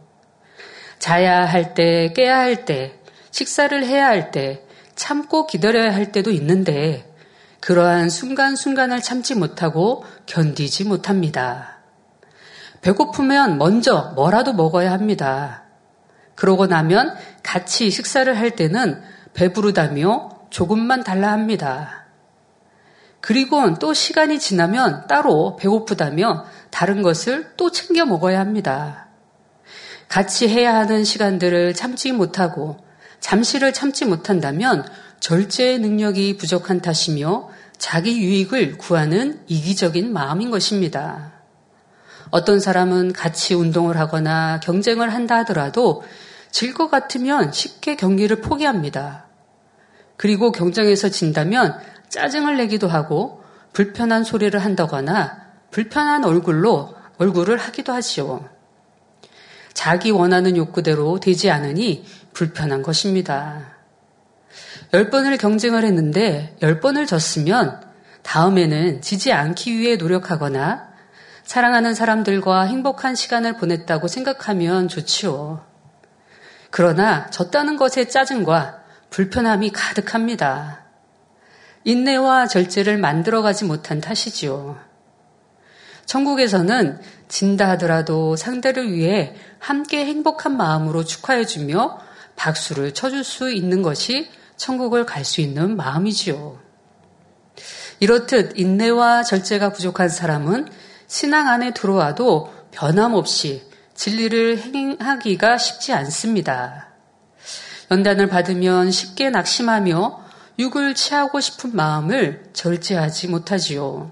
자야 1.00 1.46
할 1.46 1.74
때, 1.74 2.13
깨야 2.13 2.38
할 2.38 2.65
때, 2.65 3.00
식사를 3.31 3.86
해야 3.86 4.07
할 4.07 4.31
때, 4.31 4.63
참고 4.96 5.46
기다려야 5.46 5.93
할 5.93 6.12
때도 6.12 6.31
있는데, 6.31 7.13
그러한 7.60 8.10
순간순간을 8.10 9.01
참지 9.01 9.36
못하고 9.36 10.05
견디지 10.25 10.86
못합니다. 10.86 11.77
배고프면 12.81 13.57
먼저 13.57 14.13
뭐라도 14.15 14.53
먹어야 14.53 14.91
합니다. 14.91 15.66
그러고 16.38 16.67
나면 16.67 17.15
같이 17.41 17.89
식사를 17.89 18.38
할 18.38 18.51
때는 18.51 19.01
배부르다며 19.34 20.29
조금만 20.51 21.03
달라 21.03 21.32
합니다. 21.32 22.06
그리고 23.22 23.74
또 23.79 23.94
시간이 23.94 24.38
지나면 24.39 25.08
따로 25.08 25.56
배고프다며 25.58 26.46
다른 26.70 27.01
것을 27.01 27.53
또 27.58 27.72
챙겨 27.72 28.06
먹어야 28.06 28.39
합니다. 28.39 29.08
같이 30.08 30.48
해야 30.48 30.75
하는 30.75 31.03
시간들을 31.03 31.74
참지 31.74 32.12
못하고 32.12 32.77
잠시를 33.20 33.74
참지 33.74 34.06
못한다면 34.06 34.88
절제의 35.20 35.79
능력이 35.79 36.38
부족한 36.38 36.82
탓이며 36.82 37.50
자기 37.79 38.22
유익을 38.22 38.77
구하는 38.77 39.41
이기적인 39.48 40.13
마음인 40.13 40.51
것입니다. 40.51 41.34
어떤 42.29 42.60
사람은 42.60 43.13
같이 43.13 43.53
운동을 43.56 43.98
하거나 43.98 44.60
경쟁을 44.60 45.13
한다 45.13 45.38
하더라도 45.38 46.03
질 46.57 46.73
것 46.73 46.89
같으면 46.89 47.51
쉽게 47.51 47.95
경기를 47.95 48.41
포기합니다. 48.41 49.25
그리고 50.15 50.51
경쟁에서 50.51 51.07
진다면 51.07 51.77
짜증을 52.09 52.57
내기도 52.57 52.87
하고 52.87 53.43
불편한 53.73 54.23
소리를 54.23 54.59
한다거나 54.59 55.39
불편한 55.69 56.25
얼굴로 56.25 56.95
얼굴을 57.19 57.57
하기도 57.57 57.93
하지요. 57.93 58.49
자기 59.75 60.09
원하는 60.09 60.57
욕구대로 60.57 61.19
되지 61.19 61.51
않으니 61.51 62.03
불편한 62.33 62.81
것입니다. 62.81 63.75
10번을 64.93 65.39
경쟁을 65.39 65.83
했는데 65.85 66.57
10번을 66.61 67.05
졌으면 67.05 67.83
다음에는 68.23 69.03
지지 69.03 69.31
않기 69.31 69.77
위해 69.77 69.95
노력하거나 69.97 70.87
사랑하는 71.43 71.93
사람들과 71.93 72.63
행복한 72.63 73.13
시간을 73.13 73.57
보냈다고 73.57 74.07
생각하면 74.07 74.87
좋지요. 74.87 75.66
그러나 76.69 77.29
졌다는 77.29 77.77
것에 77.77 78.07
짜증과 78.07 78.83
불편함이 79.09 79.71
가득합니다. 79.71 80.83
인내와 81.83 82.47
절제를 82.47 82.97
만들어가지 82.97 83.65
못한 83.65 84.01
탓이지요. 84.01 84.77
천국에서는 86.05 87.00
진다 87.27 87.69
하더라도 87.71 88.36
상대를 88.36 88.91
위해 88.91 89.36
함께 89.59 90.05
행복한 90.05 90.55
마음으로 90.57 91.03
축하해주며 91.03 92.00
박수를 92.36 92.93
쳐줄 92.93 93.24
수 93.24 93.51
있는 93.51 93.81
것이 93.81 94.29
천국을 94.55 95.05
갈 95.05 95.24
수 95.24 95.41
있는 95.41 95.75
마음이지요. 95.75 96.59
이렇듯 98.00 98.57
인내와 98.57 99.24
절제가 99.24 99.74
부족한 99.74 100.09
사람은 100.09 100.69
신앙 101.07 101.47
안에 101.47 101.74
들어와도 101.74 102.53
변함없이 102.71 103.66
진리를 103.98 104.60
행하기가 104.60 105.58
쉽지 105.58 105.92
않습니다. 105.92 106.89
연단을 107.89 108.30
받으면 108.30 108.92
쉽게 108.92 109.32
낙심하며 109.32 110.22
육을 110.60 110.94
취하고 110.94 111.39
싶은 111.39 111.75
마음을 111.75 112.44
절제하지 112.54 113.27
못하지요. 113.27 114.12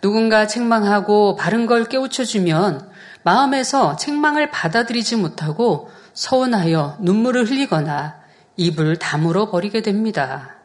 누군가 0.00 0.46
책망하고 0.48 1.36
바른 1.36 1.66
걸 1.66 1.84
깨우쳐주면 1.84 2.90
마음에서 3.22 3.96
책망을 3.96 4.50
받아들이지 4.50 5.16
못하고 5.16 5.90
서운하여 6.12 6.98
눈물을 7.00 7.48
흘리거나 7.48 8.16
입을 8.56 8.96
다물어 8.98 9.50
버리게 9.50 9.82
됩니다. 9.82 10.56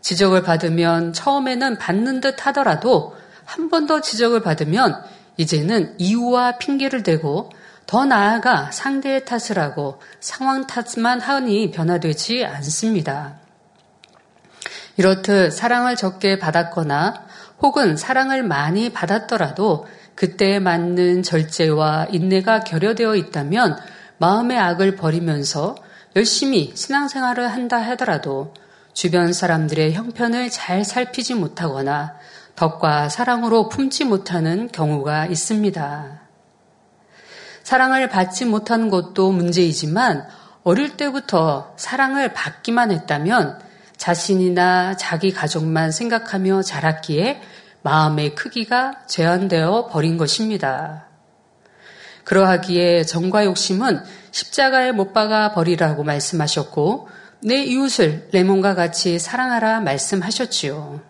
지적을 0.00 0.42
받으면 0.42 1.12
처음에는 1.12 1.76
받는 1.76 2.20
듯 2.20 2.46
하더라도 2.46 3.14
한 3.44 3.70
번 3.70 3.86
더 3.86 4.00
지적을 4.02 4.40
받으면 4.42 5.02
이제는 5.38 5.94
이유와 5.98 6.58
핑계를 6.58 7.02
대고 7.02 7.50
더 7.86 8.04
나아가 8.04 8.70
상대의 8.70 9.24
탓을 9.24 9.58
하고 9.58 9.98
상황 10.20 10.66
탓만 10.66 11.22
하니 11.22 11.70
변화되지 11.70 12.44
않습니다. 12.44 13.38
이렇듯 14.98 15.52
사랑을 15.52 15.96
적게 15.96 16.38
받았거나 16.38 17.24
혹은 17.60 17.96
사랑을 17.96 18.42
많이 18.42 18.92
받았더라도 18.92 19.86
그때에 20.14 20.58
맞는 20.58 21.22
절제와 21.22 22.08
인내가 22.10 22.60
결여되어 22.60 23.14
있다면 23.14 23.78
마음의 24.18 24.58
악을 24.58 24.96
버리면서 24.96 25.76
열심히 26.16 26.72
신앙생활을 26.74 27.48
한다 27.48 27.78
하더라도 27.78 28.52
주변 28.92 29.32
사람들의 29.32 29.94
형편을 29.94 30.50
잘 30.50 30.84
살피지 30.84 31.34
못하거나 31.34 32.16
덕과 32.58 33.08
사랑으로 33.08 33.68
품지 33.68 34.04
못하는 34.04 34.68
경우가 34.72 35.26
있습니다. 35.26 36.22
사랑을 37.62 38.08
받지 38.08 38.44
못하는 38.44 38.90
것도 38.90 39.30
문제이지만 39.30 40.26
어릴 40.64 40.96
때부터 40.96 41.74
사랑을 41.76 42.32
받기만 42.32 42.90
했다면 42.90 43.60
자신이나 43.96 44.96
자기 44.96 45.32
가족만 45.32 45.92
생각하며 45.92 46.62
자랐기에 46.62 47.40
마음의 47.82 48.34
크기가 48.34 49.06
제한되어 49.06 49.86
버린 49.86 50.16
것입니다. 50.16 51.06
그러하기에 52.24 53.04
정과 53.04 53.44
욕심은 53.44 54.02
십자가에 54.32 54.90
못 54.90 55.12
박아 55.12 55.52
버리라고 55.52 56.02
말씀하셨고 56.02 57.08
내 57.40 57.62
이웃을 57.62 58.30
내 58.32 58.42
몸과 58.42 58.74
같이 58.74 59.20
사랑하라 59.20 59.80
말씀하셨지요. 59.80 61.07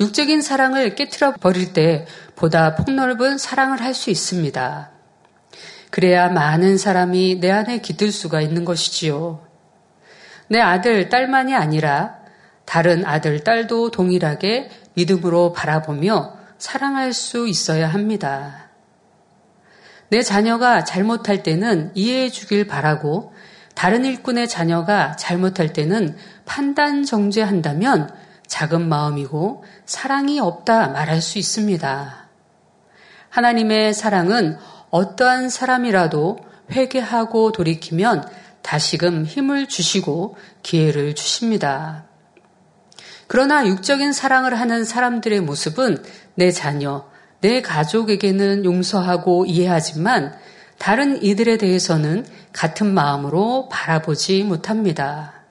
육적인 0.00 0.40
사랑을 0.40 0.94
깨뜨려 0.94 1.34
버릴 1.34 1.72
때 1.72 2.06
보다 2.34 2.74
폭넓은 2.74 3.38
사랑을 3.38 3.80
할 3.80 3.94
수 3.94 4.10
있습니다. 4.10 4.90
그래야 5.90 6.28
많은 6.30 6.78
사람이 6.78 7.40
내 7.40 7.50
안에 7.50 7.82
깃들 7.82 8.10
수가 8.10 8.40
있는 8.40 8.64
것이지요. 8.64 9.46
내 10.48 10.58
아들, 10.58 11.10
딸만이 11.10 11.54
아니라 11.54 12.16
다른 12.64 13.04
아들, 13.04 13.44
딸도 13.44 13.90
동일하게 13.90 14.70
믿음으로 14.94 15.52
바라보며 15.52 16.36
사랑할 16.56 17.12
수 17.12 17.46
있어야 17.46 17.88
합니다. 17.88 18.70
내 20.08 20.22
자녀가 20.22 20.84
잘못할 20.84 21.42
때는 21.42 21.90
이해해 21.94 22.30
주길 22.30 22.66
바라고 22.66 23.34
다른 23.74 24.04
일꾼의 24.04 24.48
자녀가 24.48 25.16
잘못할 25.16 25.72
때는 25.72 26.16
판단 26.44 27.04
정죄한다면 27.04 28.14
작은 28.52 28.86
마음이고 28.86 29.64
사랑이 29.86 30.38
없다 30.38 30.88
말할 30.88 31.22
수 31.22 31.38
있습니다. 31.38 32.28
하나님의 33.30 33.94
사랑은 33.94 34.58
어떠한 34.90 35.48
사람이라도 35.48 36.38
회개하고 36.70 37.52
돌이키면 37.52 38.28
다시금 38.60 39.24
힘을 39.24 39.68
주시고 39.68 40.36
기회를 40.62 41.14
주십니다. 41.14 42.04
그러나 43.26 43.66
육적인 43.66 44.12
사랑을 44.12 44.60
하는 44.60 44.84
사람들의 44.84 45.40
모습은 45.40 46.04
내 46.34 46.50
자녀, 46.50 47.06
내 47.40 47.62
가족에게는 47.62 48.66
용서하고 48.66 49.46
이해하지만 49.46 50.36
다른 50.76 51.22
이들에 51.22 51.56
대해서는 51.56 52.26
같은 52.52 52.92
마음으로 52.92 53.70
바라보지 53.70 54.42
못합니다. 54.44 55.41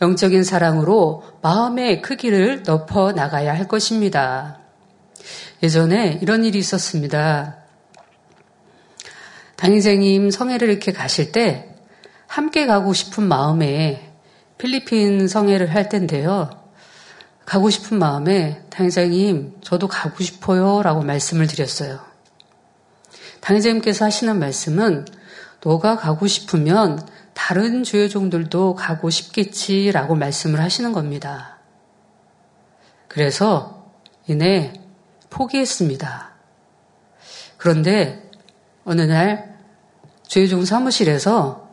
영적인 0.00 0.44
사랑으로 0.44 1.22
마음의 1.42 2.02
크기를 2.02 2.62
넓어 2.64 3.12
나가야 3.12 3.54
할 3.54 3.68
것입니다. 3.68 4.58
예전에 5.62 6.18
이런 6.20 6.44
일이 6.44 6.58
있었습니다. 6.58 7.56
당의생님 9.56 10.30
성회를 10.30 10.68
이렇게 10.68 10.92
가실 10.92 11.32
때 11.32 11.74
함께 12.26 12.66
가고 12.66 12.92
싶은 12.92 13.24
마음에 13.24 14.12
필리핀 14.58 15.28
성회를 15.28 15.74
할 15.74 15.88
텐데요. 15.88 16.50
가고 17.46 17.70
싶은 17.70 17.98
마음에 17.98 18.62
당의장님 18.70 19.58
저도 19.62 19.86
가고 19.88 20.22
싶어요 20.22 20.82
라고 20.82 21.02
말씀을 21.02 21.46
드렸어요. 21.46 22.00
당의장님께서 23.40 24.06
하시는 24.06 24.38
말씀은 24.38 25.06
너가 25.62 25.96
가고 25.96 26.26
싶으면 26.26 27.06
다른 27.46 27.82
주요종들도 27.82 28.74
가고 28.74 29.10
싶겠지 29.10 29.92
라고 29.92 30.14
말씀을 30.14 30.60
하시는 30.60 30.94
겁니다. 30.94 31.58
그래서 33.06 33.92
이내 34.26 34.72
포기했습니다. 35.28 36.30
그런데 37.58 38.30
어느 38.86 39.02
날 39.02 39.58
주요종 40.26 40.64
사무실에서 40.64 41.68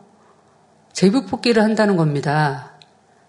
제부 0.92 1.24
뽑기를 1.24 1.62
한다는 1.62 1.96
겁니다. 1.96 2.72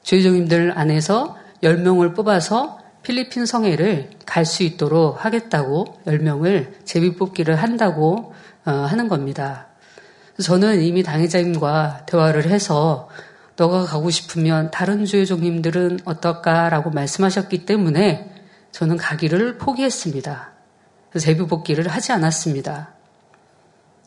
주의종님들 0.01 0.77
안에서 0.77 1.37
10명을 1.63 2.13
뽑아서 2.13 2.77
필리핀 3.03 3.45
성회를 3.45 4.09
갈 4.25 4.45
수 4.45 4.63
있도록 4.63 5.23
하겠다고 5.23 5.85
10명을 6.05 6.83
제비 6.83 7.15
뽑기를 7.15 7.55
한다고 7.55 8.33
어, 8.65 8.71
하는 8.71 9.07
겁니다. 9.07 9.72
저는 10.41 10.81
이미 10.81 11.03
당회자님과 11.03 12.05
대화를 12.07 12.45
해서 12.49 13.09
너가 13.55 13.85
가고 13.85 14.09
싶으면 14.09 14.71
다른 14.71 15.05
주의종님들은 15.05 15.99
어떨까라고 16.05 16.89
말씀하셨기 16.89 17.65
때문에 17.65 18.33
저는 18.71 18.97
가기를 18.97 19.59
포기했습니다. 19.59 20.53
제비 21.19 21.45
뽑기를 21.45 21.87
하지 21.87 22.11
않았습니다. 22.11 22.93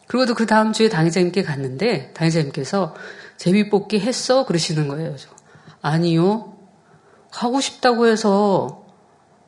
그리고도 0.09 0.35
그 0.35 0.47
다음 0.47 0.73
주에 0.73 0.89
당회자님께 0.89 1.45
갔는데 1.45 2.13
당회자님께서 2.13 2.95
제비 3.37 3.71
뽑기 3.71 4.01
했어 4.01 4.45
그러시는 4.45 4.89
거예요. 4.89 5.15
아니요. 5.81 6.57
가고 7.31 7.61
싶다고 7.61 8.07
해서 8.07 8.85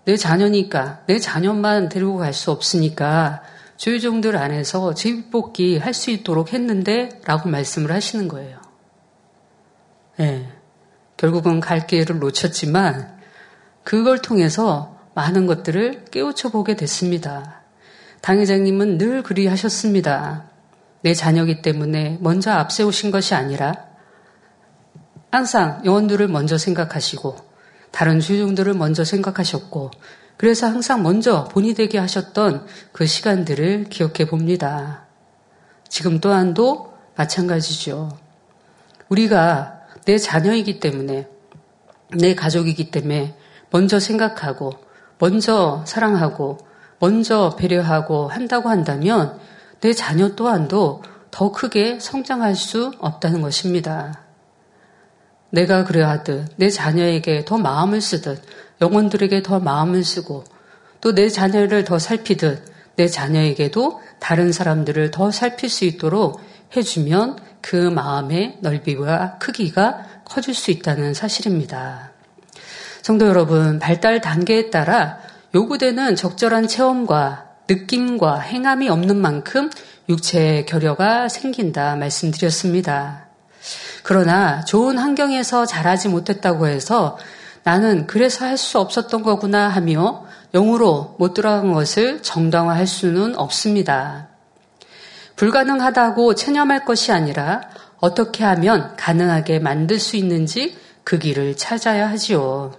내 0.05 0.17
자녀니까, 0.17 1.03
내 1.07 1.19
자녀만 1.19 1.89
데리고 1.89 2.17
갈 2.19 2.33
수 2.33 2.51
없으니까 2.51 3.43
주의종들 3.79 4.37
안에서 4.37 4.93
집복기 4.93 5.79
할 5.79 5.95
수 5.95 6.11
있도록 6.11 6.53
했는데 6.53 7.09
라고 7.25 7.49
말씀을 7.49 7.91
하시는 7.91 8.29
거예요. 8.29 8.61
네. 10.19 10.53
결국은 11.17 11.61
갈 11.61 11.87
기회를 11.87 12.19
놓쳤지만 12.19 13.19
그걸 13.83 14.21
통해서 14.21 14.97
많은 15.15 15.47
것들을 15.47 16.07
깨우쳐 16.11 16.51
보게 16.51 16.77
됐습니다. 16.77 17.63
당회장님은 18.21 18.99
늘 18.99 19.23
그리 19.23 19.47
하셨습니다. 19.47 20.51
내 21.03 21.15
자녀기 21.15 21.63
때문에 21.63 22.19
먼저 22.21 22.53
앞세우신 22.53 23.11
것이 23.11 23.35
아니라 23.35 23.87
항상 25.31 25.83
영혼들을 25.85 26.27
먼저 26.29 26.59
생각하시고 26.59 27.37
다른 27.91 28.21
주종들을 28.21 28.75
먼저 28.75 29.05
생각하셨고 29.05 29.91
그래서 30.39 30.69
항상 30.69 31.03
먼저 31.03 31.45
본이 31.45 31.75
되게 31.75 31.99
하셨던 31.99 32.65
그 32.93 33.07
시간들을 33.07 33.87
기억해 33.91 34.27
봅니다. 34.31 35.05
지금 35.89 36.21
또한도 36.21 36.95
마찬가지죠. 37.17 38.17
우리가 39.09 39.81
내 40.05 40.17
자녀이기 40.17 40.79
때문에, 40.79 41.29
내 42.17 42.35
가족이기 42.37 42.93
때문에 42.93 43.37
먼저 43.71 43.99
생각하고, 43.99 44.73
먼저 45.19 45.83
사랑하고, 45.87 46.59
먼저 47.01 47.57
배려하고 47.59 48.29
한다고 48.29 48.69
한다면 48.69 49.39
내 49.81 49.93
자녀 49.93 50.37
또한도 50.37 51.03
더 51.33 51.51
크게 51.51 51.99
성장할 51.99 52.55
수 52.55 52.93
없다는 53.01 53.43
것입니다. 53.43 54.28
내가 55.51 55.85
그래야 55.85 56.11
하듯 56.11 56.49
내 56.57 56.69
자녀에게 56.71 57.45
더 57.45 57.59
마음을 57.59 58.01
쓰듯 58.01 58.43
영혼들에게 58.81 59.43
더 59.43 59.61
마음을 59.61 60.05
쓰고 60.05 60.45
또 61.01 61.13
내 61.15 61.29
자녀를 61.29 61.85
더 61.85 61.99
살피듯 61.99 62.65
내 62.97 63.07
자녀에게도 63.07 64.01
다른 64.19 64.53
사람들을 64.53 65.11
더 65.13 65.31
살필 65.31 65.69
수 65.71 65.85
있도록 65.85 66.41
해주면 66.77 67.39
그 67.61 67.77
마음의 67.77 68.59
넓이와 68.61 69.39
크기가 69.39 70.05
커질 70.25 70.55
수 70.55 70.71
있다는 70.71 71.15
사실입니다. 71.15 72.11
성도 73.03 73.27
여러분, 73.27 73.79
발달 73.79 74.21
단계에 74.21 74.71
따라 74.71 75.19
요구되는 75.55 76.17
적절한 76.17 76.67
체험과 76.67 77.47
느낌과 77.69 78.41
행함이 78.41 78.89
없는 78.89 79.17
만큼 79.17 79.71
육체의 80.09 80.67
결여가 80.67 81.29
생긴다 81.29 81.97
말씀드렸습니다. 81.97 83.28
그러나 84.09 84.65
좋은 84.65 84.97
환경에서 84.97 85.67
자라지 85.67 86.09
못했다고 86.09 86.67
해서 86.67 87.19
나는 87.63 88.07
그래서 88.07 88.47
할 88.47 88.57
수 88.57 88.79
없었던 88.79 89.23
거구나 89.23 89.69
하며 89.69 90.25
영으로 90.55 91.15
못 91.19 91.35
들어간 91.35 91.75
것을 91.75 92.23
정당화할 92.23 92.87
수는 92.87 93.37
없습니다. 93.37 94.29
불가능하다고 95.37 96.37
체념할 96.37 96.87
것이 96.87 97.13
아니라 97.13 97.61
어떻게 97.99 98.45
하면 98.45 98.97
가능하게 98.97 99.59
만들 99.59 99.99
수 99.99 100.17
있는지 100.17 100.75
그 101.05 101.19
길을 101.19 101.59
찾아야 101.59 102.09
하지요. 102.09 102.73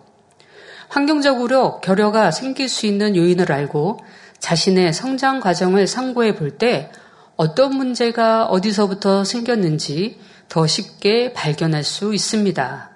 환경적으로 0.87 1.79
결여가 1.81 2.31
생길 2.31 2.67
수 2.67 2.87
있는 2.87 3.15
요인을 3.15 3.51
알고 3.51 3.99
자신의 4.39 4.93
성장 4.93 5.41
과정을 5.41 5.85
상고해 5.85 6.33
볼 6.33 6.57
때 6.57 6.89
어떤 7.35 7.75
문제가 7.77 8.47
어디서부터 8.47 9.23
생겼는지 9.23 10.17
더 10.49 10.67
쉽게 10.67 11.33
발견할 11.33 11.83
수 11.83 12.13
있습니다. 12.13 12.89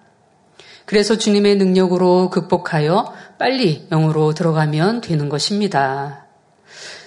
그래서 0.85 1.17
주님의 1.17 1.55
능력으로 1.55 2.29
극복하여 2.29 3.13
빨리 3.37 3.87
영으로 3.89 4.33
들어가면 4.33 5.01
되는 5.01 5.29
것입니다. 5.29 6.25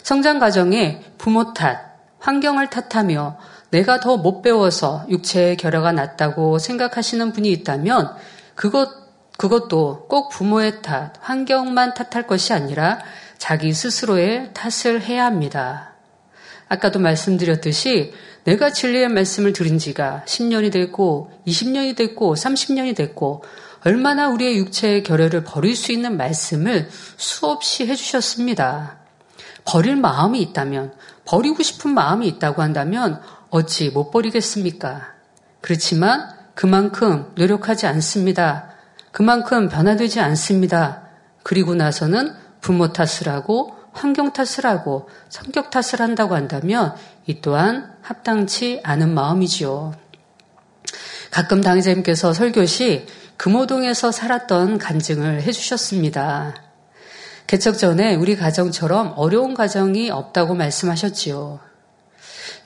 성장 0.02 0.38
과정에 0.38 1.02
부모 1.18 1.52
탓, 1.52 1.98
환경을 2.20 2.70
탓하며 2.70 3.38
내가 3.70 4.00
더 4.00 4.16
못 4.16 4.42
배워서 4.42 5.04
육체의 5.08 5.56
결여가 5.56 5.92
났다고 5.92 6.58
생각하시는 6.58 7.32
분이 7.32 7.50
있다면 7.50 8.14
그것, 8.54 8.88
그것도 9.36 10.06
꼭 10.08 10.30
부모의 10.30 10.80
탓, 10.82 11.12
환경만 11.20 11.94
탓할 11.94 12.26
것이 12.26 12.52
아니라 12.52 13.00
자기 13.36 13.72
스스로의 13.72 14.52
탓을 14.54 15.02
해야 15.02 15.26
합니다. 15.26 15.85
아까도 16.68 16.98
말씀드렸듯이 16.98 18.12
내가 18.44 18.70
진리의 18.70 19.08
말씀을 19.08 19.52
들은 19.52 19.78
지가 19.78 20.24
10년이 20.26 20.72
됐고 20.72 21.30
20년이 21.46 21.96
됐고 21.96 22.34
30년이 22.34 22.96
됐고 22.96 23.42
얼마나 23.84 24.28
우리의 24.28 24.56
육체의 24.58 25.04
결여를 25.04 25.44
버릴 25.44 25.76
수 25.76 25.92
있는 25.92 26.16
말씀을 26.16 26.88
수없이 27.16 27.86
해주셨습니다. 27.86 28.98
버릴 29.64 29.96
마음이 29.96 30.40
있다면, 30.42 30.92
버리고 31.24 31.62
싶은 31.62 31.92
마음이 31.92 32.26
있다고 32.26 32.62
한다면 32.62 33.20
어찌 33.50 33.90
못 33.90 34.10
버리겠습니까? 34.10 35.14
그렇지만 35.60 36.28
그만큼 36.54 37.30
노력하지 37.36 37.86
않습니다. 37.86 38.70
그만큼 39.12 39.68
변화되지 39.68 40.20
않습니다. 40.20 41.02
그리고 41.42 41.74
나서는 41.74 42.34
부모 42.60 42.92
탓을 42.92 43.28
하고 43.28 43.76
환경 43.96 44.32
탓을 44.32 44.64
하고 44.64 45.08
성격 45.28 45.70
탓을 45.70 46.00
한다고 46.00 46.34
한다면 46.34 46.94
이 47.26 47.40
또한 47.40 47.92
합당치 48.02 48.80
않은 48.84 49.12
마음이지요. 49.14 49.94
가끔 51.30 51.60
당회자님께서 51.60 52.32
설교 52.32 52.66
시 52.66 53.06
금호동에서 53.36 54.12
살았던 54.12 54.78
간증을 54.78 55.42
해주셨습니다. 55.42 56.54
개척 57.46 57.78
전에 57.78 58.14
우리 58.14 58.36
가정처럼 58.36 59.14
어려운 59.16 59.54
가정이 59.54 60.10
없다고 60.10 60.54
말씀하셨지요. 60.54 61.60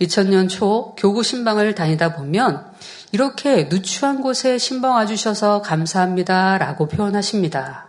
2000년 0.00 0.48
초 0.48 0.94
교구 0.96 1.22
신방을 1.22 1.74
다니다 1.74 2.14
보면 2.14 2.70
이렇게 3.12 3.64
누추한 3.64 4.22
곳에 4.22 4.56
신방 4.56 4.92
와주셔서 4.92 5.62
감사합니다 5.62 6.58
라고 6.58 6.86
표현하십니다. 6.88 7.88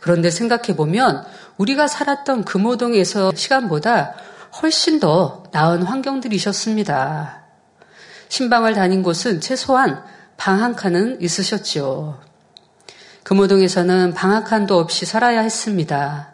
그런데 0.00 0.30
생각해 0.30 0.76
보면 0.76 1.24
우리가 1.60 1.88
살았던 1.88 2.44
금호동에서 2.46 3.32
시간보다 3.34 4.14
훨씬 4.62 4.98
더 4.98 5.42
나은 5.52 5.82
환경들이셨습니다. 5.82 7.42
신방을 8.30 8.72
다닌 8.72 9.02
곳은 9.02 9.42
최소한 9.42 10.02
방 10.38 10.62
한 10.62 10.74
칸은 10.74 11.20
있으셨지요. 11.20 12.18
금호동에서는 13.24 14.14
방 14.14 14.32
한 14.32 14.44
칸도 14.44 14.78
없이 14.78 15.04
살아야 15.04 15.40
했습니다. 15.42 16.32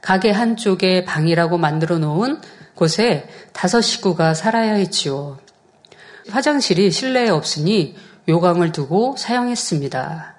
가게 0.00 0.32
한쪽에 0.32 1.04
방이라고 1.04 1.56
만들어 1.56 1.98
놓은 1.98 2.40
곳에 2.74 3.28
다섯 3.52 3.80
식구가 3.80 4.34
살아야 4.34 4.74
했지요. 4.74 5.38
화장실이 6.30 6.90
실내에 6.90 7.28
없으니 7.28 7.96
요강을 8.28 8.72
두고 8.72 9.14
사용했습니다. 9.16 10.37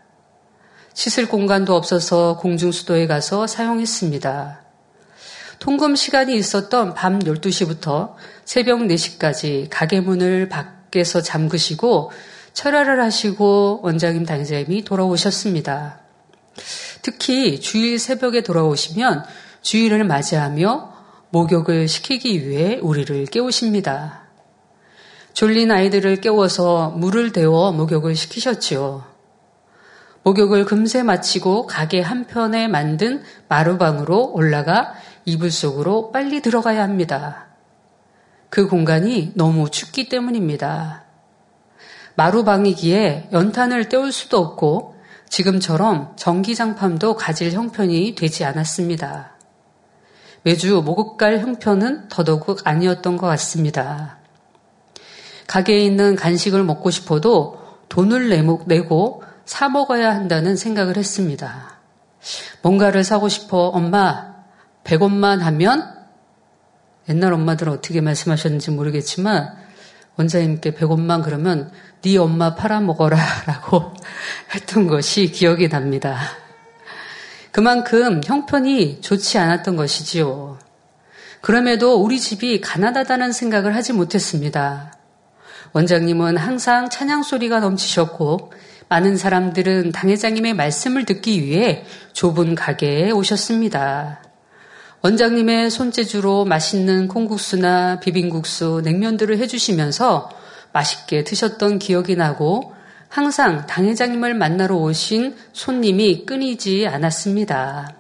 씻을 0.94 1.28
공간도 1.28 1.76
없어서 1.76 2.38
공중수도에 2.38 3.08
가서 3.08 3.48
사용했습니다. 3.48 4.62
통금 5.60 5.96
시간이 5.96 6.36
있었던 6.36 6.94
밤 6.94 7.20
12시부터 7.20 8.14
새벽 8.46 8.80
4시까지 8.80 9.68
가게 9.70 10.00
문을 10.00 10.50
밖에서 10.50 11.22
잠그시고 11.22 12.12
철야를 12.54 13.02
하시고 13.02 13.82
원장님 13.84 14.26
당장님이 14.26 14.84
돌아오셨습니다. 14.84 16.00
특히 17.02 17.60
주일 17.60 18.00
새벽에 18.00 18.42
돌아오시면 18.42 19.26
주일을 19.62 20.04
맞이하며 20.04 20.94
목욕을 21.30 21.88
시키기 21.88 22.48
위해 22.48 22.80
우리를 22.82 23.26
깨우십니다. 23.28 24.24
졸린 25.34 25.72
아이들을 25.72 26.22
깨워서 26.22 26.90
물을 26.90 27.32
데워 27.32 27.72
목욕을 27.72 28.16
시키셨지요. 28.16 29.09
목욕을 30.24 30.66
금세 30.66 31.02
마치고 31.02 31.68
가게 31.68 32.02
한편에 32.02 32.68
만든 32.68 33.24
마루방으로 33.48 34.34
올라가 34.34 34.94
이불 35.26 35.50
속으로 35.50 36.12
빨리 36.12 36.42
들어가야 36.42 36.84
합니다. 36.84 37.48
그 38.50 38.68
공간이 38.68 39.32
너무 39.36 39.70
춥기 39.70 40.10
때문입니다. 40.10 41.04
마루방이기에 42.16 43.30
연탄을 43.32 43.88
때울 43.88 44.12
수도 44.12 44.40
없고 44.40 44.96
지금처럼 45.30 46.14
전기장판도 46.18 47.16
가질 47.16 47.52
형편이 47.52 48.16
되지 48.16 48.44
않았습니다. 48.44 49.38
매주 50.42 50.82
목욕갈 50.84 51.40
형편은 51.40 52.10
더더욱 52.10 52.60
아니었던 52.66 53.18
것 53.18 53.28
같습니다. 53.28 54.18
가게에 55.48 55.80
있는 55.80 56.16
간식을 56.16 56.64
먹고 56.64 56.90
싶어도 56.90 57.60
돈을 57.90 58.30
내고 58.66 59.24
사 59.50 59.68
먹어야 59.68 60.14
한다는 60.14 60.56
생각을 60.56 60.96
했습니다. 60.96 61.80
뭔가를 62.62 63.04
사고 63.04 63.30
싶어 63.30 63.58
엄마 63.70 64.36
100원만 64.84 65.40
하면 65.40 65.92
옛날 67.10 67.34
엄마들은 67.34 67.74
어떻게 67.74 68.00
말씀하셨는지 68.00 68.70
모르겠지만 68.70 69.58
원장님께 70.18 70.76
100원만 70.76 71.24
그러면 71.24 71.72
네 72.04 72.18
엄마 72.18 72.54
팔아먹어라 72.54 73.18
라고 73.48 73.92
했던 74.54 74.86
것이 74.86 75.32
기억이 75.32 75.68
납니다. 75.68 76.20
그만큼 77.52 78.22
형편이 78.24 79.02
좋지 79.02 79.40
않았던 79.40 79.76
것이지요. 79.76 80.60
그럼에도 81.42 81.96
우리 81.96 82.20
집이 82.20 82.62
가난하다는 82.62 83.32
생각을 83.32 83.76
하지 83.76 83.94
못했습니다. 83.94 84.94
원장님은 85.74 86.38
항상 86.38 86.92
찬양 86.92 87.24
소리가 87.24 87.60
넘치셨고 87.62 88.52
많은 88.90 89.18
사람들은 89.18 89.92
당회장님의 89.92 90.56
말씀을 90.56 91.06
듣기 91.06 91.44
위해 91.44 91.86
좁은 92.14 92.56
가게에 92.56 93.12
오셨습니다. 93.12 94.24
원장님의 95.02 95.70
손재주로 95.70 96.44
맛있는 96.46 97.08
콩국수나 97.08 98.00
비빔국수, 98.00 98.82
냉면들을 98.84 99.38
해주시면서 99.38 100.30
맛있게 100.74 101.24
드셨던 101.24 101.78
기억이 101.80 102.16
나고 102.16 102.74
항상 103.08 103.66
당회장님을 103.68 104.34
만나러 104.34 104.76
오신 104.76 105.36
손님이 105.54 106.26
끊이지 106.26 106.88
않았습니다. 106.88 107.96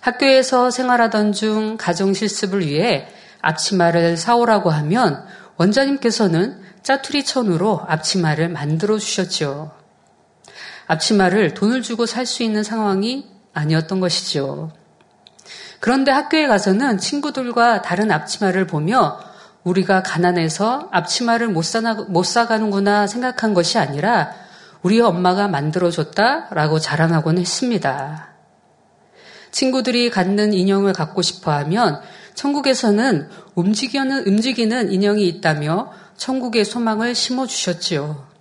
학교에서 0.00 0.70
생활하던 0.70 1.32
중 1.32 1.76
가정 1.76 2.14
실습을 2.14 2.66
위해 2.66 3.06
앞치마를 3.42 4.16
사오라고 4.16 4.70
하면 4.70 5.24
원자님께서는 5.56 6.60
짜투리 6.82 7.24
천으로 7.24 7.82
앞치마를 7.86 8.48
만들어 8.48 8.98
주셨죠. 8.98 9.81
앞치마를 10.92 11.54
돈을 11.54 11.82
주고 11.82 12.06
살 12.06 12.26
수 12.26 12.42
있는 12.42 12.62
상황이 12.62 13.26
아니었던 13.52 14.00
것이죠. 14.00 14.70
그런데 15.80 16.10
학교에 16.12 16.46
가서는 16.46 16.98
친구들과 16.98 17.82
다른 17.82 18.10
앞치마를 18.10 18.66
보며 18.66 19.18
우리가 19.64 20.02
가난해서 20.02 20.88
앞치마를 20.92 21.48
못, 21.48 21.64
사나, 21.64 21.94
못 21.94 22.24
사가는구나 22.24 23.06
생각한 23.06 23.54
것이 23.54 23.78
아니라 23.78 24.32
우리 24.82 25.00
엄마가 25.00 25.48
만들어줬다라고 25.48 26.78
자랑하곤 26.78 27.38
했습니다. 27.38 28.28
친구들이 29.50 30.10
갖는 30.10 30.52
인형을 30.52 30.92
갖고 30.92 31.22
싶어 31.22 31.52
하면 31.52 32.00
천국에서는 32.34 33.28
움직이는, 33.54 34.26
움직이는 34.26 34.90
인형이 34.90 35.26
있다며 35.28 35.92
천국의 36.16 36.64
소망을 36.64 37.14
심어주셨지요. 37.14 38.31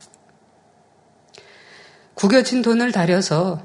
구겨진 2.22 2.62
돈을 2.62 2.92
다려서 2.92 3.64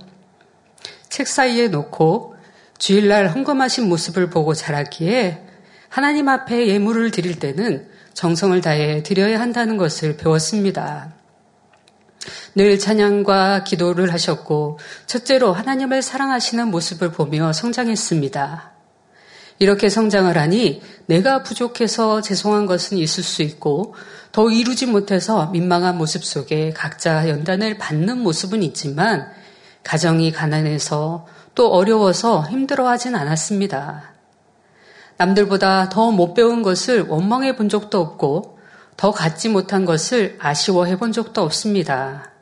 책 1.11 1.29
사이에 1.29 1.69
놓고 1.69 2.37
주일날 2.79 3.29
헌금하신 3.29 3.87
모습을 3.87 4.31
보고 4.31 4.55
자랐기에 4.55 5.47
하나님 5.91 6.31
앞에 6.31 6.67
예물을 6.67 7.11
드릴 7.11 7.39
때는 7.39 7.87
정성을 8.15 8.59
다해 8.63 9.03
드려야 9.03 9.41
한다는 9.41 9.77
것을 9.77 10.17
배웠습니다. 10.17 11.13
늘 12.55 12.79
찬양과 12.79 13.65
기도를 13.65 14.11
하셨고 14.15 14.79
첫째로 15.05 15.53
하나님을 15.53 16.01
사랑하시는 16.01 16.69
모습을 16.69 17.13
보며 17.13 17.53
성장했습니다. 17.53 18.76
이렇게 19.59 19.89
성장을 19.89 20.37
하니 20.37 20.83
내가 21.07 21.43
부족해서 21.43 22.21
죄송한 22.21 22.67
것은 22.67 22.99
있을 22.99 23.23
수 23.23 23.43
있고 23.43 23.95
더 24.33 24.51
이루지 24.51 24.87
못해서 24.87 25.47
민망한 25.47 25.97
모습 25.97 26.25
속에 26.25 26.73
각자 26.75 27.29
연단을 27.29 27.79
받는 27.79 28.19
모습은 28.19 28.63
있지만 28.63 29.31
가정이 29.83 30.33
가난해서 30.33 31.27
또 31.55 31.73
어려워서 31.73 32.45
힘들어하진 32.45 33.15
않았습니다. 33.15 34.13
남들보다 35.17 35.89
더 35.89 36.11
못 36.11 36.35
배운 36.35 36.63
것을 36.63 37.07
원망해 37.09 37.57
본 37.57 37.71
적도 37.71 38.01
없고 38.01 38.59
더 38.97 39.11
갖지 39.11 39.49
못한 39.49 39.85
것을 39.85 40.37
아쉬워해 40.39 40.99
본 40.99 41.13
적도 41.13 41.43
없습니다. 41.43 42.33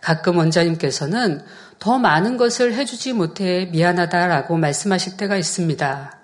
가끔 0.00 0.36
원자님께서는 0.36 1.40
더 1.78 1.98
많은 1.98 2.36
것을 2.36 2.74
해주지 2.74 3.12
못해 3.12 3.66
미안하다라고 3.72 4.56
말씀하실 4.56 5.16
때가 5.16 5.36
있습니다. 5.36 6.15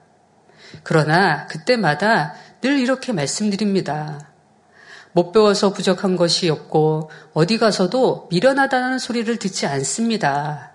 그러나 0.83 1.47
그때마다 1.47 2.35
늘 2.61 2.79
이렇게 2.79 3.13
말씀드립니다. 3.13 4.29
못 5.13 5.33
배워서 5.33 5.73
부족한 5.73 6.17
것이 6.17 6.49
없고 6.49 7.11
어디 7.35 7.59
가서도 7.59 8.29
미련하다는 8.31 8.99
소리를 8.99 9.37
듣지 9.37 9.67
않습니다. 9.67 10.73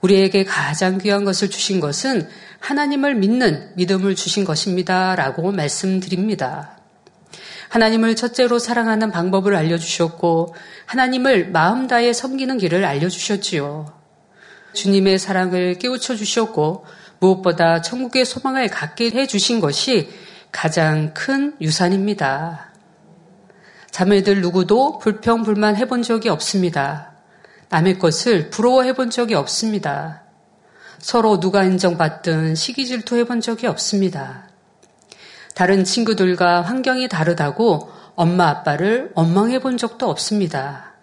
우리에게 0.00 0.44
가장 0.44 0.98
귀한 0.98 1.24
것을 1.24 1.50
주신 1.50 1.80
것은 1.80 2.28
하나님을 2.60 3.14
믿는 3.16 3.72
믿음을 3.74 4.14
주신 4.14 4.44
것입니다. 4.44 5.14
라고 5.16 5.50
말씀드립니다. 5.52 6.78
하나님을 7.68 8.16
첫째로 8.16 8.58
사랑하는 8.58 9.10
방법을 9.10 9.54
알려주셨고, 9.54 10.54
하나님을 10.86 11.50
마음 11.50 11.86
다해 11.86 12.12
섬기는 12.12 12.56
길을 12.58 12.84
알려주셨지요. 12.84 13.92
주님의 14.72 15.18
사랑을 15.18 15.74
깨우쳐 15.74 16.16
주셨고, 16.16 16.86
무엇보다 17.20 17.82
천국의 17.82 18.24
소망을 18.24 18.68
갖게 18.68 19.10
해 19.10 19.26
주신 19.26 19.60
것이 19.60 20.08
가장 20.52 21.12
큰 21.14 21.56
유산입니다. 21.60 22.72
자매들 23.90 24.40
누구도 24.40 24.98
불평불만 24.98 25.76
해본 25.76 26.02
적이 26.02 26.28
없습니다. 26.28 27.12
남의 27.68 27.98
것을 27.98 28.50
부러워해 28.50 28.94
본 28.94 29.10
적이 29.10 29.34
없습니다. 29.34 30.22
서로 30.98 31.40
누가 31.40 31.64
인정받든 31.64 32.54
시기 32.54 32.86
질투해 32.86 33.24
본 33.24 33.40
적이 33.40 33.66
없습니다. 33.66 34.48
다른 35.54 35.84
친구들과 35.84 36.62
환경이 36.62 37.08
다르다고 37.08 37.90
엄마 38.14 38.48
아빠를 38.48 39.10
원망해 39.14 39.58
본 39.58 39.76
적도 39.76 40.08
없습니다. 40.08 40.94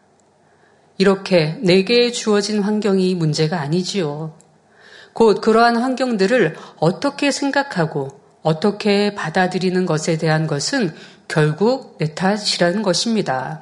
이렇게 0.98 1.60
내게 1.62 2.12
주어진 2.12 2.62
환경이 2.62 3.16
문제가 3.16 3.60
아니지요. 3.60 4.45
곧 5.16 5.40
그러한 5.40 5.78
환경들을 5.78 6.58
어떻게 6.78 7.32
생각하고 7.32 8.20
어떻게 8.42 9.16
받아들이는 9.16 9.86
것에 9.86 10.18
대한 10.18 10.46
것은 10.46 10.94
결국 11.30 11.98
내 12.00 12.14
탓이라는 12.14 12.84
것입니다. 12.84 13.62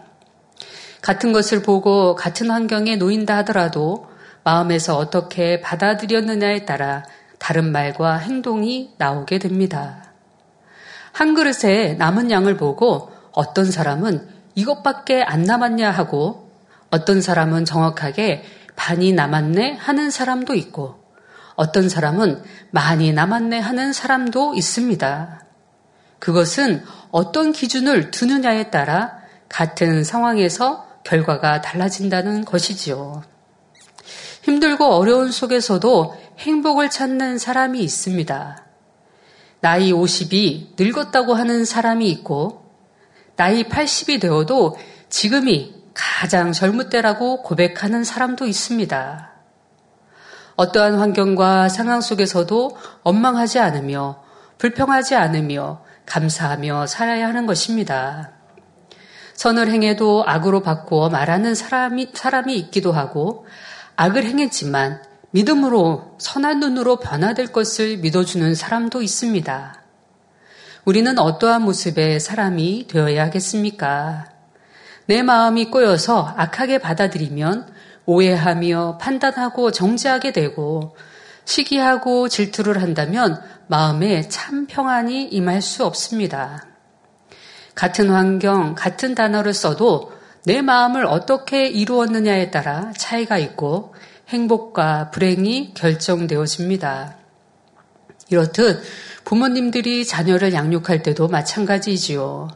같은 1.03 1.31
것을 1.31 1.61
보고 1.61 2.15
같은 2.15 2.49
환경에 2.49 2.95
놓인다 2.95 3.37
하더라도 3.37 4.07
마음에서 4.43 4.97
어떻게 4.97 5.61
받아들였느냐에 5.61 6.65
따라 6.65 7.03
다른 7.37 7.71
말과 7.71 8.15
행동이 8.15 8.95
나오게 8.97 9.37
됩니다. 9.37 10.11
한 11.11 11.35
그릇에 11.35 11.93
남은 11.99 12.31
양을 12.31 12.57
보고 12.57 13.11
어떤 13.31 13.69
사람은 13.69 14.27
이것밖에 14.55 15.21
안 15.21 15.43
남았냐 15.43 15.91
하고 15.91 16.49
어떤 16.89 17.21
사람은 17.21 17.65
정확하게 17.65 18.43
반이 18.75 19.13
남았네 19.13 19.73
하는 19.73 20.09
사람도 20.09 20.55
있고 20.55 21.02
어떤 21.63 21.87
사람은 21.87 22.43
많이 22.71 23.13
남았네 23.13 23.57
하는 23.57 23.93
사람도 23.93 24.53
있습니다. 24.53 25.45
그것은 26.19 26.83
어떤 27.09 27.53
기준을 27.53 28.11
두느냐에 28.11 28.69
따라 28.69 29.19
같은 29.47 30.03
상황에서 30.03 30.85
결과가 31.05 31.61
달라진다는 31.61 32.43
것이지요. 32.43 33.23
힘들고 34.41 34.83
어려운 34.87 35.31
속에서도 35.31 36.17
행복을 36.39 36.89
찾는 36.89 37.37
사람이 37.37 37.79
있습니다. 37.81 38.65
나이 39.61 39.93
50이 39.93 40.75
늙었다고 40.77 41.33
하는 41.33 41.63
사람이 41.63 42.09
있고, 42.09 42.65
나이 43.37 43.63
80이 43.63 44.19
되어도 44.19 44.77
지금이 45.09 45.75
가장 45.93 46.51
젊을 46.51 46.89
때라고 46.89 47.41
고백하는 47.41 48.03
사람도 48.03 48.47
있습니다. 48.47 49.32
어떠한 50.55 50.99
환경과 50.99 51.69
상황 51.69 52.01
속에서도 52.01 52.77
원망하지 53.03 53.59
않으며 53.59 54.23
불평하지 54.57 55.15
않으며 55.15 55.83
감사하며 56.05 56.87
살아야 56.87 57.27
하는 57.27 57.45
것입니다. 57.45 58.31
선을 59.33 59.69
행해도 59.71 60.23
악으로 60.25 60.61
바꾸어 60.61 61.09
말하는 61.09 61.55
사람이, 61.55 62.11
사람이 62.13 62.55
있기도 62.57 62.91
하고 62.91 63.45
악을 63.95 64.25
행했지만 64.25 65.01
믿음으로 65.31 66.15
선한 66.19 66.59
눈으로 66.59 66.97
변화될 66.97 67.47
것을 67.47 67.97
믿어주는 67.97 68.53
사람도 68.53 69.01
있습니다. 69.01 69.81
우리는 70.85 71.17
어떠한 71.17 71.63
모습의 71.63 72.19
사람이 72.19 72.87
되어야 72.87 73.23
하겠습니까? 73.23 74.25
내 75.05 75.23
마음이 75.23 75.71
꼬여서 75.71 76.33
악하게 76.37 76.77
받아들이면 76.77 77.72
오해하며 78.05 78.97
판단하고 78.99 79.71
정지하게 79.71 80.31
되고 80.31 80.95
시기하고 81.45 82.29
질투를 82.29 82.81
한다면 82.81 83.41
마음에 83.67 84.27
참 84.29 84.67
평안이 84.67 85.25
임할 85.25 85.61
수 85.61 85.85
없습니다. 85.85 86.65
같은 87.75 88.09
환경, 88.09 88.75
같은 88.75 89.15
단어를 89.15 89.53
써도 89.53 90.11
내 90.45 90.61
마음을 90.61 91.05
어떻게 91.05 91.67
이루었느냐에 91.67 92.51
따라 92.51 92.91
차이가 92.97 93.37
있고 93.37 93.95
행복과 94.29 95.11
불행이 95.11 95.73
결정되어집니다. 95.73 97.17
이렇듯 98.29 98.83
부모님들이 99.25 100.05
자녀를 100.05 100.53
양육할 100.53 101.03
때도 101.03 101.27
마찬가지이지요. 101.27 102.49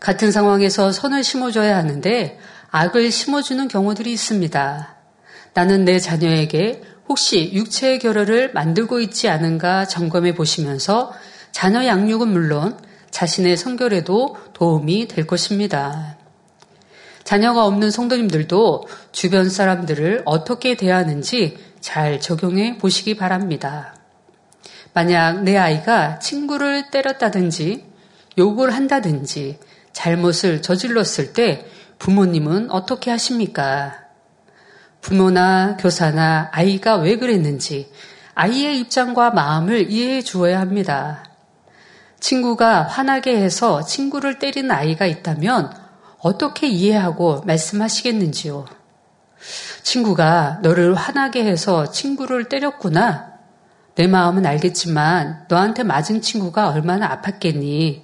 같은 0.00 0.30
상황에서 0.30 0.92
선을 0.92 1.24
심어줘야 1.24 1.76
하는데 1.76 2.38
악을 2.70 3.10
심어주는 3.10 3.66
경우들이 3.68 4.12
있습니다. 4.12 4.96
나는 5.54 5.84
내 5.84 5.98
자녀에게 5.98 6.82
혹시 7.08 7.50
육체의 7.54 7.98
결혈을 7.98 8.52
만들고 8.52 9.00
있지 9.00 9.28
않은가 9.28 9.86
점검해 9.86 10.34
보시면서 10.34 11.12
자녀 11.50 11.86
양육은 11.86 12.28
물론 12.28 12.78
자신의 13.10 13.56
성결에도 13.56 14.36
도움이 14.52 15.08
될 15.08 15.26
것입니다. 15.26 16.18
자녀가 17.24 17.64
없는 17.64 17.90
성도님들도 17.90 18.84
주변 19.12 19.48
사람들을 19.48 20.22
어떻게 20.26 20.76
대하는지 20.76 21.58
잘 21.80 22.20
적용해 22.20 22.78
보시기 22.78 23.16
바랍니다. 23.16 23.94
만약 24.92 25.42
내 25.42 25.56
아이가 25.56 26.18
친구를 26.18 26.90
때렸다든지 26.90 27.84
욕을 28.36 28.74
한다든지 28.74 29.58
잘못을 29.92 30.62
저질렀을 30.62 31.32
때 31.32 31.66
부모님은 31.98 32.70
어떻게 32.70 33.10
하십니까? 33.10 33.94
부모나 35.00 35.76
교사나 35.78 36.50
아이가 36.52 36.96
왜 36.96 37.16
그랬는지 37.16 37.90
아이의 38.34 38.78
입장과 38.80 39.30
마음을 39.30 39.90
이해해 39.90 40.22
주어야 40.22 40.60
합니다. 40.60 41.24
친구가 42.20 42.82
화나게 42.82 43.36
해서 43.36 43.82
친구를 43.82 44.38
때리는 44.38 44.70
아이가 44.70 45.06
있다면 45.06 45.72
어떻게 46.20 46.68
이해하고 46.68 47.42
말씀하시겠는지요? 47.46 48.66
친구가 49.82 50.60
너를 50.62 50.94
화나게 50.94 51.44
해서 51.44 51.90
친구를 51.90 52.48
때렸구나. 52.48 53.38
내 53.94 54.06
마음은 54.06 54.46
알겠지만 54.46 55.46
너한테 55.48 55.82
맞은 55.82 56.20
친구가 56.20 56.70
얼마나 56.70 57.20
아팠겠니? 57.20 58.02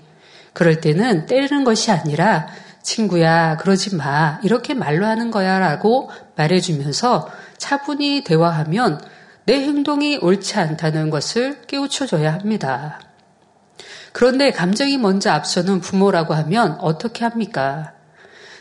그럴 0.53 0.81
때는 0.81 1.27
때리는 1.27 1.65
것이 1.65 1.91
아니라 1.91 2.49
친구야, 2.85 3.57
그러지 3.57 3.97
마. 3.97 4.39
이렇게 4.43 4.75
말로 4.75 5.07
하는 5.07 5.31
거야. 5.31 5.59
라고 5.59 6.11
말해주면서 6.37 7.29
차분히 7.57 8.23
대화하면 8.23 9.01
내 9.47 9.55
행동이 9.55 10.19
옳지 10.19 10.59
않다는 10.59 11.11
것을 11.11 11.63
깨우쳐줘야 11.63 12.33
합니다. 12.35 13.01
그런데 14.13 14.53
감정이 14.53 14.99
먼저 14.99 15.33
앞서는 15.33 15.81
부모라고 15.81 16.35
하면 16.35 16.77
어떻게 16.81 17.25
합니까? 17.25 17.93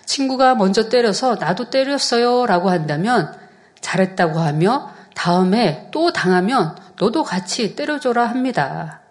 친구가 0.05 0.55
먼저 0.55 0.89
때려서 0.89 1.36
나도 1.36 1.69
때렸어요 1.69 2.45
라고 2.45 2.69
한다면 2.69 3.33
잘했다고 3.81 4.39
하며 4.39 4.91
다음에 5.15 5.89
또 5.91 6.12
당하면 6.12 6.75
너도 6.97 7.23
같이 7.23 7.75
때려줘라 7.75 8.25
합니다. 8.25 9.01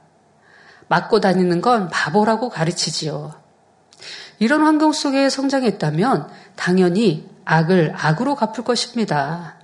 맞고 0.88 1.20
다니는 1.20 1.60
건 1.60 1.88
바보라고 1.88 2.48
가르치지요. 2.48 3.41
이런 4.42 4.62
환경 4.62 4.90
속에 4.90 5.28
성장했다면 5.28 6.28
당연히 6.56 7.30
악을 7.44 7.94
악으로 7.96 8.34
갚을 8.34 8.64
것입니다. 8.64 9.54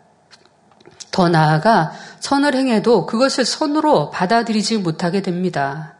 더 1.10 1.28
나아가 1.28 1.90
선을 2.20 2.54
행해도 2.54 3.06
그것을 3.06 3.44
선으로 3.44 4.10
받아들이지 4.10 4.78
못하게 4.78 5.20
됩니다. 5.20 5.94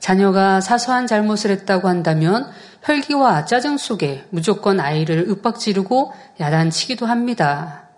자녀가 0.00 0.60
사소한 0.60 1.06
잘못을 1.06 1.52
했다고 1.52 1.86
한다면 1.86 2.50
혈기와 2.82 3.44
짜증 3.44 3.78
속에 3.78 4.26
무조건 4.30 4.80
아이를 4.80 5.28
윽박지르고 5.28 6.12
야단치기도 6.40 7.06
합니다. 7.06 7.90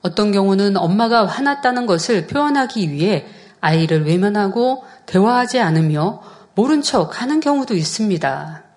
어떤 0.00 0.30
경우는 0.30 0.76
엄마가 0.76 1.26
화났다는 1.26 1.86
것을 1.86 2.28
표현하기 2.28 2.92
위해 2.92 3.26
아이를 3.60 4.06
외면하고 4.06 4.84
대화하지 5.06 5.58
않으며 5.58 6.22
모른 6.54 6.82
척 6.82 7.20
하는 7.20 7.40
경우도 7.40 7.74
있습니다. 7.74 8.67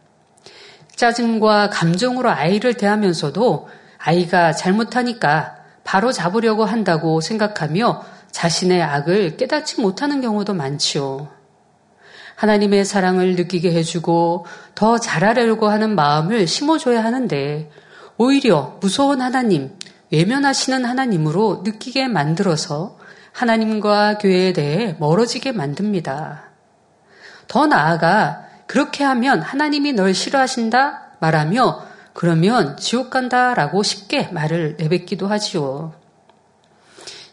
짜증과 0.95 1.69
감정으로 1.69 2.29
아이를 2.29 2.75
대하면서도 2.75 3.69
아이가 3.97 4.51
잘못하니까 4.53 5.55
바로 5.83 6.11
잡으려고 6.11 6.65
한다고 6.65 7.21
생각하며 7.21 8.03
자신의 8.31 8.81
악을 8.81 9.37
깨닫지 9.37 9.81
못하는 9.81 10.21
경우도 10.21 10.53
많지요. 10.53 11.29
하나님의 12.35 12.85
사랑을 12.85 13.35
느끼게 13.35 13.71
해주고 13.73 14.45
더 14.73 14.97
잘하려고 14.97 15.67
하는 15.67 15.95
마음을 15.95 16.47
심어줘야 16.47 17.03
하는데 17.03 17.69
오히려 18.17 18.77
무서운 18.81 19.21
하나님, 19.21 19.77
외면하시는 20.11 20.85
하나님으로 20.85 21.61
느끼게 21.63 22.07
만들어서 22.07 22.97
하나님과 23.31 24.17
교회에 24.17 24.53
대해 24.53 24.95
멀어지게 24.99 25.51
만듭니다. 25.51 26.43
더 27.47 27.67
나아가 27.67 28.45
그렇게 28.71 29.03
하면 29.03 29.41
하나님이 29.41 29.91
널 29.91 30.13
싫어하신다 30.13 31.17
말하며 31.19 31.87
그러면 32.13 32.77
지옥 32.77 33.09
간다라고 33.09 33.83
쉽게 33.83 34.29
말을 34.31 34.77
내뱉기도 34.77 35.27
하지요. 35.27 35.93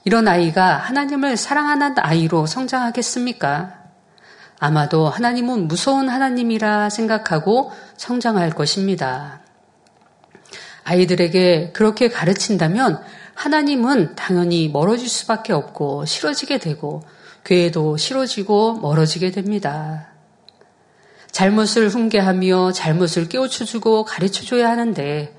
이런 0.02 0.26
아이가 0.26 0.78
하나님을 0.78 1.36
사랑하는 1.36 1.94
아이로 1.96 2.46
성장하겠습니까? 2.46 3.72
아마도 4.58 5.08
하나님은 5.08 5.68
무서운 5.68 6.08
하나님이라 6.08 6.90
생각하고 6.90 7.70
성장할 7.96 8.50
것입니다. 8.50 9.40
아이들에게 10.82 11.70
그렇게 11.70 12.08
가르친다면 12.08 13.00
하나님은 13.34 14.16
당연히 14.16 14.68
멀어질 14.68 15.08
수밖에 15.08 15.52
없고 15.52 16.04
싫어지게 16.04 16.58
되고 16.58 17.04
교회도 17.44 17.96
싫어지고 17.96 18.80
멀어지게 18.80 19.30
됩니다. 19.30 20.17
잘못을 21.38 21.88
훈계하며 21.88 22.72
잘못을 22.72 23.28
깨우쳐주고 23.28 24.04
가르쳐줘야 24.06 24.68
하는데 24.70 25.32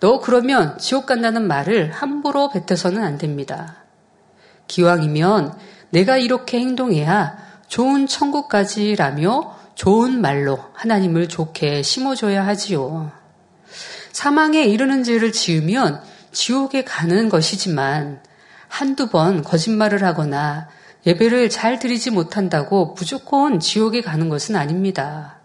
너 0.00 0.18
그러면 0.18 0.76
지옥 0.78 1.06
간다는 1.06 1.46
말을 1.46 1.92
함부로 1.92 2.50
뱉어서는 2.50 3.04
안 3.04 3.18
됩니다. 3.18 3.76
기왕이면 4.66 5.56
내가 5.90 6.16
이렇게 6.16 6.58
행동해야 6.58 7.38
좋은 7.68 8.08
천국까지라며 8.08 9.56
좋은 9.76 10.20
말로 10.20 10.58
하나님을 10.72 11.28
좋게 11.28 11.82
심어줘야 11.82 12.44
하지요. 12.44 13.12
사망에 14.10 14.64
이르는 14.64 15.04
죄를 15.04 15.30
지으면 15.30 16.02
지옥에 16.32 16.82
가는 16.82 17.28
것이지만 17.28 18.20
한두 18.66 19.08
번 19.08 19.44
거짓말을 19.44 20.02
하거나 20.02 20.66
예배를 21.06 21.48
잘 21.48 21.78
드리지 21.78 22.10
못한다고 22.10 22.94
무조건 22.96 23.60
지옥에 23.60 24.00
가는 24.00 24.28
것은 24.28 24.56
아닙니다. 24.56 25.38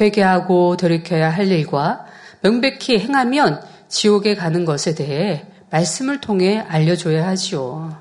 회개하고 0.00 0.76
돌이켜야 0.76 1.30
할 1.30 1.48
일과 1.48 2.06
명백히 2.40 2.98
행하면 2.98 3.62
지옥에 3.88 4.34
가는 4.34 4.64
것에 4.64 4.94
대해 4.94 5.46
말씀을 5.70 6.20
통해 6.20 6.58
알려줘야 6.58 7.26
하지요. 7.26 8.00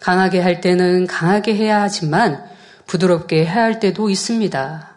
강하게 0.00 0.40
할 0.40 0.60
때는 0.60 1.06
강하게 1.06 1.54
해야 1.54 1.82
하지만 1.82 2.44
부드럽게 2.86 3.44
해야 3.44 3.64
할 3.64 3.80
때도 3.80 4.10
있습니다. 4.10 4.94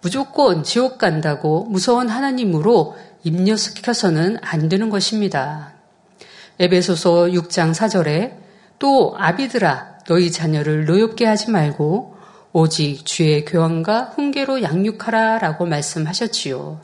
무조건 0.00 0.62
지옥 0.62 0.98
간다고 0.98 1.64
무서운 1.64 2.08
하나님으로 2.08 2.96
입력시켜서는 3.24 4.38
안 4.40 4.68
되는 4.68 4.90
것입니다. 4.90 5.72
에베소서 6.60 7.26
6장 7.26 7.74
4절에 7.74 8.47
또 8.78 9.14
아비들아 9.18 9.98
너희 10.06 10.30
자녀를 10.30 10.84
노엽게 10.86 11.26
하지 11.26 11.50
말고 11.50 12.16
오직 12.52 13.04
주의 13.04 13.44
교환과 13.44 14.12
훈계로 14.14 14.62
양육하라 14.62 15.38
라고 15.38 15.66
말씀하셨지요. 15.66 16.80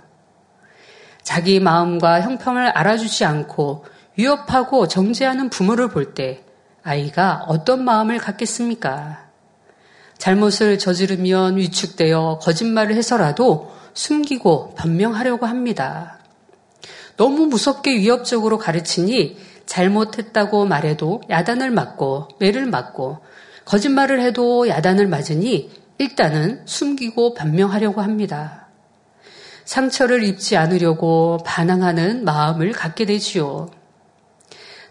자기 1.22 1.58
마음과 1.58 2.20
형평을 2.20 2.68
알아주지 2.68 3.24
않고 3.24 3.84
위협하고 4.16 4.88
정죄하는 4.88 5.48
부모를 5.50 5.88
볼 5.88 6.14
때 6.14 6.44
아이가 6.82 7.44
어떤 7.48 7.82
마음을 7.84 8.18
갖겠습니까? 8.18 9.24
잘못을 10.18 10.78
저지르면 10.78 11.56
위축되어 11.56 12.40
거짓말을 12.42 12.94
해서라도 12.94 13.72
숨기고 13.94 14.74
변명하려고 14.74 15.46
합니다. 15.46 16.18
너무 17.16 17.46
무섭게 17.46 17.96
위협적으로 17.96 18.58
가르치니 18.58 19.38
잘못했다고 19.66 20.66
말해도 20.66 21.22
야단을 21.30 21.70
맞고 21.70 22.28
매를 22.38 22.66
맞고 22.66 23.18
거짓말을 23.64 24.20
해도 24.20 24.68
야단을 24.68 25.06
맞으니 25.06 25.70
일단은 25.98 26.62
숨기고 26.66 27.34
변명하려고 27.34 28.02
합니다. 28.02 28.66
상처를 29.64 30.22
입지 30.24 30.56
않으려고 30.56 31.38
반항하는 31.44 32.24
마음을 32.24 32.72
갖게 32.72 33.06
되지요. 33.06 33.70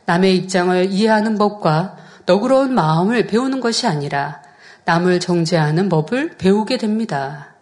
남의 0.06 0.36
입장을 0.38 0.92
이해하는 0.92 1.38
법과 1.38 1.98
너그러운 2.26 2.74
마음을 2.74 3.28
배우는 3.28 3.60
것이 3.60 3.88
아니라 3.88 4.42
남을 4.86 5.20
정죄하는 5.20 5.90
법을 5.90 6.38
배우게 6.38 6.78
됩니다. 6.78 7.54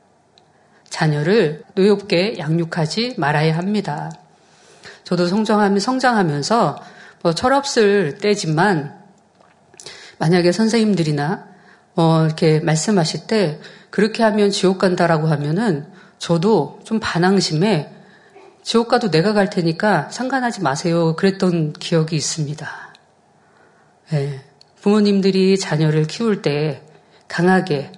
자녀를 0.90 1.64
노엽게 1.76 2.38
양육하지 2.38 3.16
말아야 3.18 3.58
합니다. 3.58 4.12
저도 5.04 5.28
성장하면 5.28 5.80
성장하면서 5.80 6.82
뭐 7.24 7.34
철없을 7.34 8.18
때지만 8.18 9.00
만약에 10.18 10.52
선생님들이나 10.52 11.48
어 11.96 12.26
이렇게 12.26 12.60
말씀하실 12.60 13.28
때 13.28 13.60
그렇게 13.90 14.24
하면 14.24 14.50
지옥 14.50 14.78
간다라고 14.80 15.28
하면은 15.28 15.86
저도 16.18 16.80
좀 16.84 17.00
반항심에 17.02 17.92
지옥 18.64 18.88
가도 18.88 19.10
내가 19.10 19.34
갈 19.34 19.50
테니까 19.50 20.10
상관하지 20.12 20.62
마세요. 20.62 21.16
그랬던 21.16 21.74
기억이 21.74 22.16
있습니다. 22.16 22.94
네. 24.12 24.42
부모님들이 24.82 25.58
자녀를 25.58 26.06
키울 26.06 26.42
때 26.42 26.82
강하게 27.28 27.92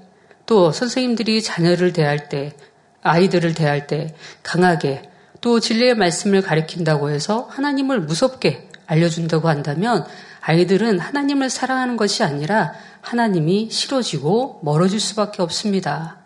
또 0.45 0.71
선생님들이 0.71 1.41
자녀를 1.41 1.93
대할 1.93 2.29
때 2.29 2.53
아이들을 3.01 3.53
대할 3.53 3.87
때 3.87 4.15
강하게 4.41 5.03
또 5.41 5.59
진리의 5.59 5.95
말씀을 5.95 6.41
가리킨다고 6.41 7.09
해서 7.09 7.47
하나님을 7.51 8.01
무섭게 8.01 8.69
알려준다고 8.93 9.49
한다면 9.49 10.05
아이들은 10.41 10.99
하나님을 10.99 11.49
사랑하는 11.49 11.97
것이 11.97 12.23
아니라 12.23 12.73
하나님이 13.01 13.69
싫어지고 13.71 14.61
멀어질 14.63 14.99
수밖에 14.99 15.41
없습니다. 15.41 16.17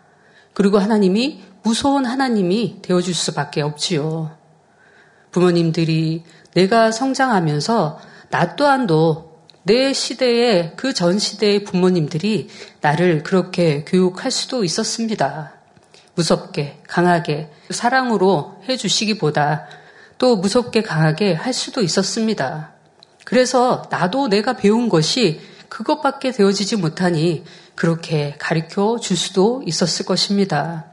그리고 0.52 0.78
하나님이 0.78 1.42
무서운 1.62 2.04
하나님이 2.04 2.82
되어줄 2.82 3.14
수밖에 3.14 3.62
없지요. 3.62 4.36
부모님들이 5.30 6.24
내가 6.54 6.90
성장하면서 6.90 8.00
나 8.30 8.56
또한도 8.56 9.28
내 9.62 9.92
시대에 9.92 10.72
그전 10.76 11.18
시대의 11.18 11.64
부모님들이 11.64 12.48
나를 12.80 13.22
그렇게 13.22 13.84
교육할 13.84 14.30
수도 14.30 14.64
있었습니다. 14.64 15.52
무섭게, 16.14 16.80
강하게, 16.88 17.50
사랑으로 17.70 18.62
해주시기보다 18.68 19.66
또 20.18 20.36
무섭게 20.36 20.82
강하게 20.82 21.32
할 21.32 21.52
수도 21.52 21.80
있었습니다. 21.80 22.72
그래서 23.24 23.82
나도 23.90 24.28
내가 24.28 24.54
배운 24.54 24.88
것이 24.88 25.40
그것밖에 25.68 26.32
되어지지 26.32 26.76
못하니 26.76 27.44
그렇게 27.74 28.34
가르쳐 28.38 28.98
줄 29.00 29.16
수도 29.16 29.62
있었을 29.64 30.04
것입니다. 30.04 30.86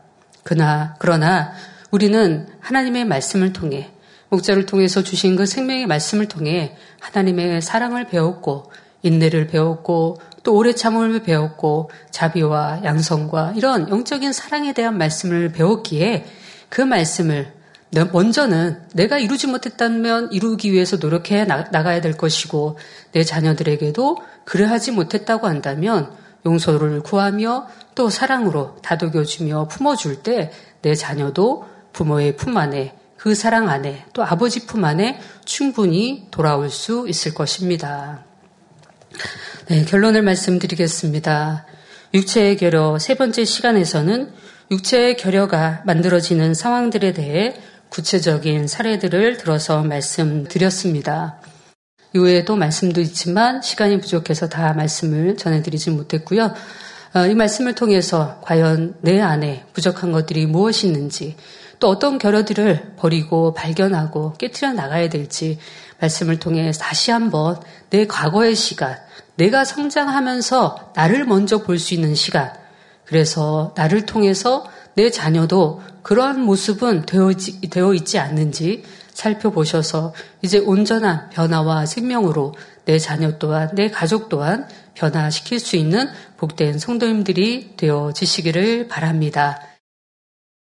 그나, 0.44 0.96
그러나 1.00 1.54
우리는 1.92 2.48
하나님의 2.60 3.06
말씀을 3.06 3.54
통해 3.54 3.92
목자를 4.30 4.66
통해서 4.66 5.02
주신 5.02 5.36
그 5.36 5.46
생명의 5.46 5.88
말씀을 5.88 6.28
통해 6.28 6.76
하나님의 7.00 7.62
사랑을 7.62 8.06
배웠고 8.08 8.72
인내를 9.02 9.48
배웠고 9.48 10.18
또 10.44 10.56
오래 10.56 10.74
참음을 10.74 11.24
배웠고 11.24 11.90
자비와 12.12 12.82
양성과 12.84 13.54
이런 13.56 13.90
영적인 13.90 14.34
사랑에 14.34 14.74
대한 14.74 14.98
말씀을 14.98 15.52
배웠기에 15.52 16.26
그 16.70 16.82
말씀을 16.82 17.55
먼저는 18.12 18.82
내가 18.94 19.18
이루지 19.18 19.48
못했다면 19.48 20.32
이루기 20.32 20.72
위해서 20.72 20.98
노력해 20.98 21.46
나가야 21.46 22.02
될 22.02 22.18
것이고 22.18 22.78
내 23.12 23.24
자녀들에게도 23.24 24.18
그래 24.44 24.66
하지 24.66 24.92
못했다고 24.92 25.48
한다면 25.48 26.12
용서를 26.46 27.02
구하며 27.02 27.68
또 27.96 28.10
사랑으로 28.10 28.78
다독여주며 28.82 29.68
품어줄 29.70 30.24
때 30.24 30.52
내 30.86 30.94
자녀도 30.94 31.66
부모의 31.94 32.36
품 32.36 32.58
안에 32.58 32.96
그 33.18 33.34
사랑 33.34 33.70
안에 33.70 34.06
또 34.14 34.24
아버지 34.24 34.68
품 34.68 34.86
안에 34.86 35.20
충분히 35.44 36.28
돌아올 36.30 36.70
수 36.70 37.08
있을 37.10 37.34
것입니다. 37.34 38.24
네, 39.68 39.84
결론을 39.84 40.22
말씀드리겠습니다. 40.22 41.66
육체의 42.14 42.58
결여 42.58 43.00
세 43.00 43.16
번째 43.16 43.46
시간에서는 43.46 44.32
육체의 44.70 45.18
결여가 45.18 45.82
만들어지는 45.88 46.54
상황들에 46.54 47.14
대해 47.14 47.56
구체적인 47.96 48.68
사례들을 48.68 49.38
들어서 49.38 49.82
말씀드렸습니다. 49.82 51.40
이외에도 52.14 52.58
말씀도 52.58 53.00
있지만 53.00 53.62
시간이 53.62 54.02
부족해서 54.02 54.50
다 54.50 54.74
말씀을 54.74 55.38
전해드리지 55.38 55.92
못했고요. 55.92 56.54
어, 57.14 57.26
이 57.26 57.34
말씀을 57.34 57.74
통해서 57.74 58.42
과연 58.42 58.96
내 59.00 59.22
안에 59.22 59.64
부족한 59.72 60.12
것들이 60.12 60.46
무엇이 60.46 60.88
있는지 60.88 61.38
또 61.80 61.88
어떤 61.88 62.18
결여들을 62.18 62.96
버리고 62.98 63.54
발견하고 63.54 64.34
깨뜨려 64.34 64.74
나가야 64.74 65.08
될지 65.08 65.58
말씀을 66.02 66.38
통해 66.38 66.74
다시 66.78 67.12
한번 67.12 67.62
내 67.92 68.06
과거의 68.08 68.56
시간, 68.56 68.98
내가 69.38 69.64
성장하면서 69.64 70.92
나를 70.96 71.24
먼저 71.24 71.60
볼 71.60 71.80
수 71.80 71.94
있는 71.94 72.14
시간, 72.14 72.52
그래서 73.06 73.74
나를 73.78 74.06
통해서 74.06 74.66
내 74.96 75.10
자녀도 75.10 75.82
그러한 76.06 76.40
모습은 76.42 77.08
되어 77.08 77.94
있지 77.96 78.20
않는지 78.20 78.84
살펴보셔서 79.12 80.14
이제 80.44 80.60
온전한 80.60 81.32
변화와 81.32 81.88
생명으로 81.88 82.54
내 82.86 83.00
자녀 83.00 83.40
또한 83.40 83.74
내 83.74 83.90
가족 83.90 84.30
또한 84.30 84.68
변화시킬 84.94 85.60
수 85.60 85.78
있는 85.78 86.08
복된 86.38 86.78
성도님들이 86.78 87.74
되어지시기를 87.78 88.88
바랍니다. 88.88 89.60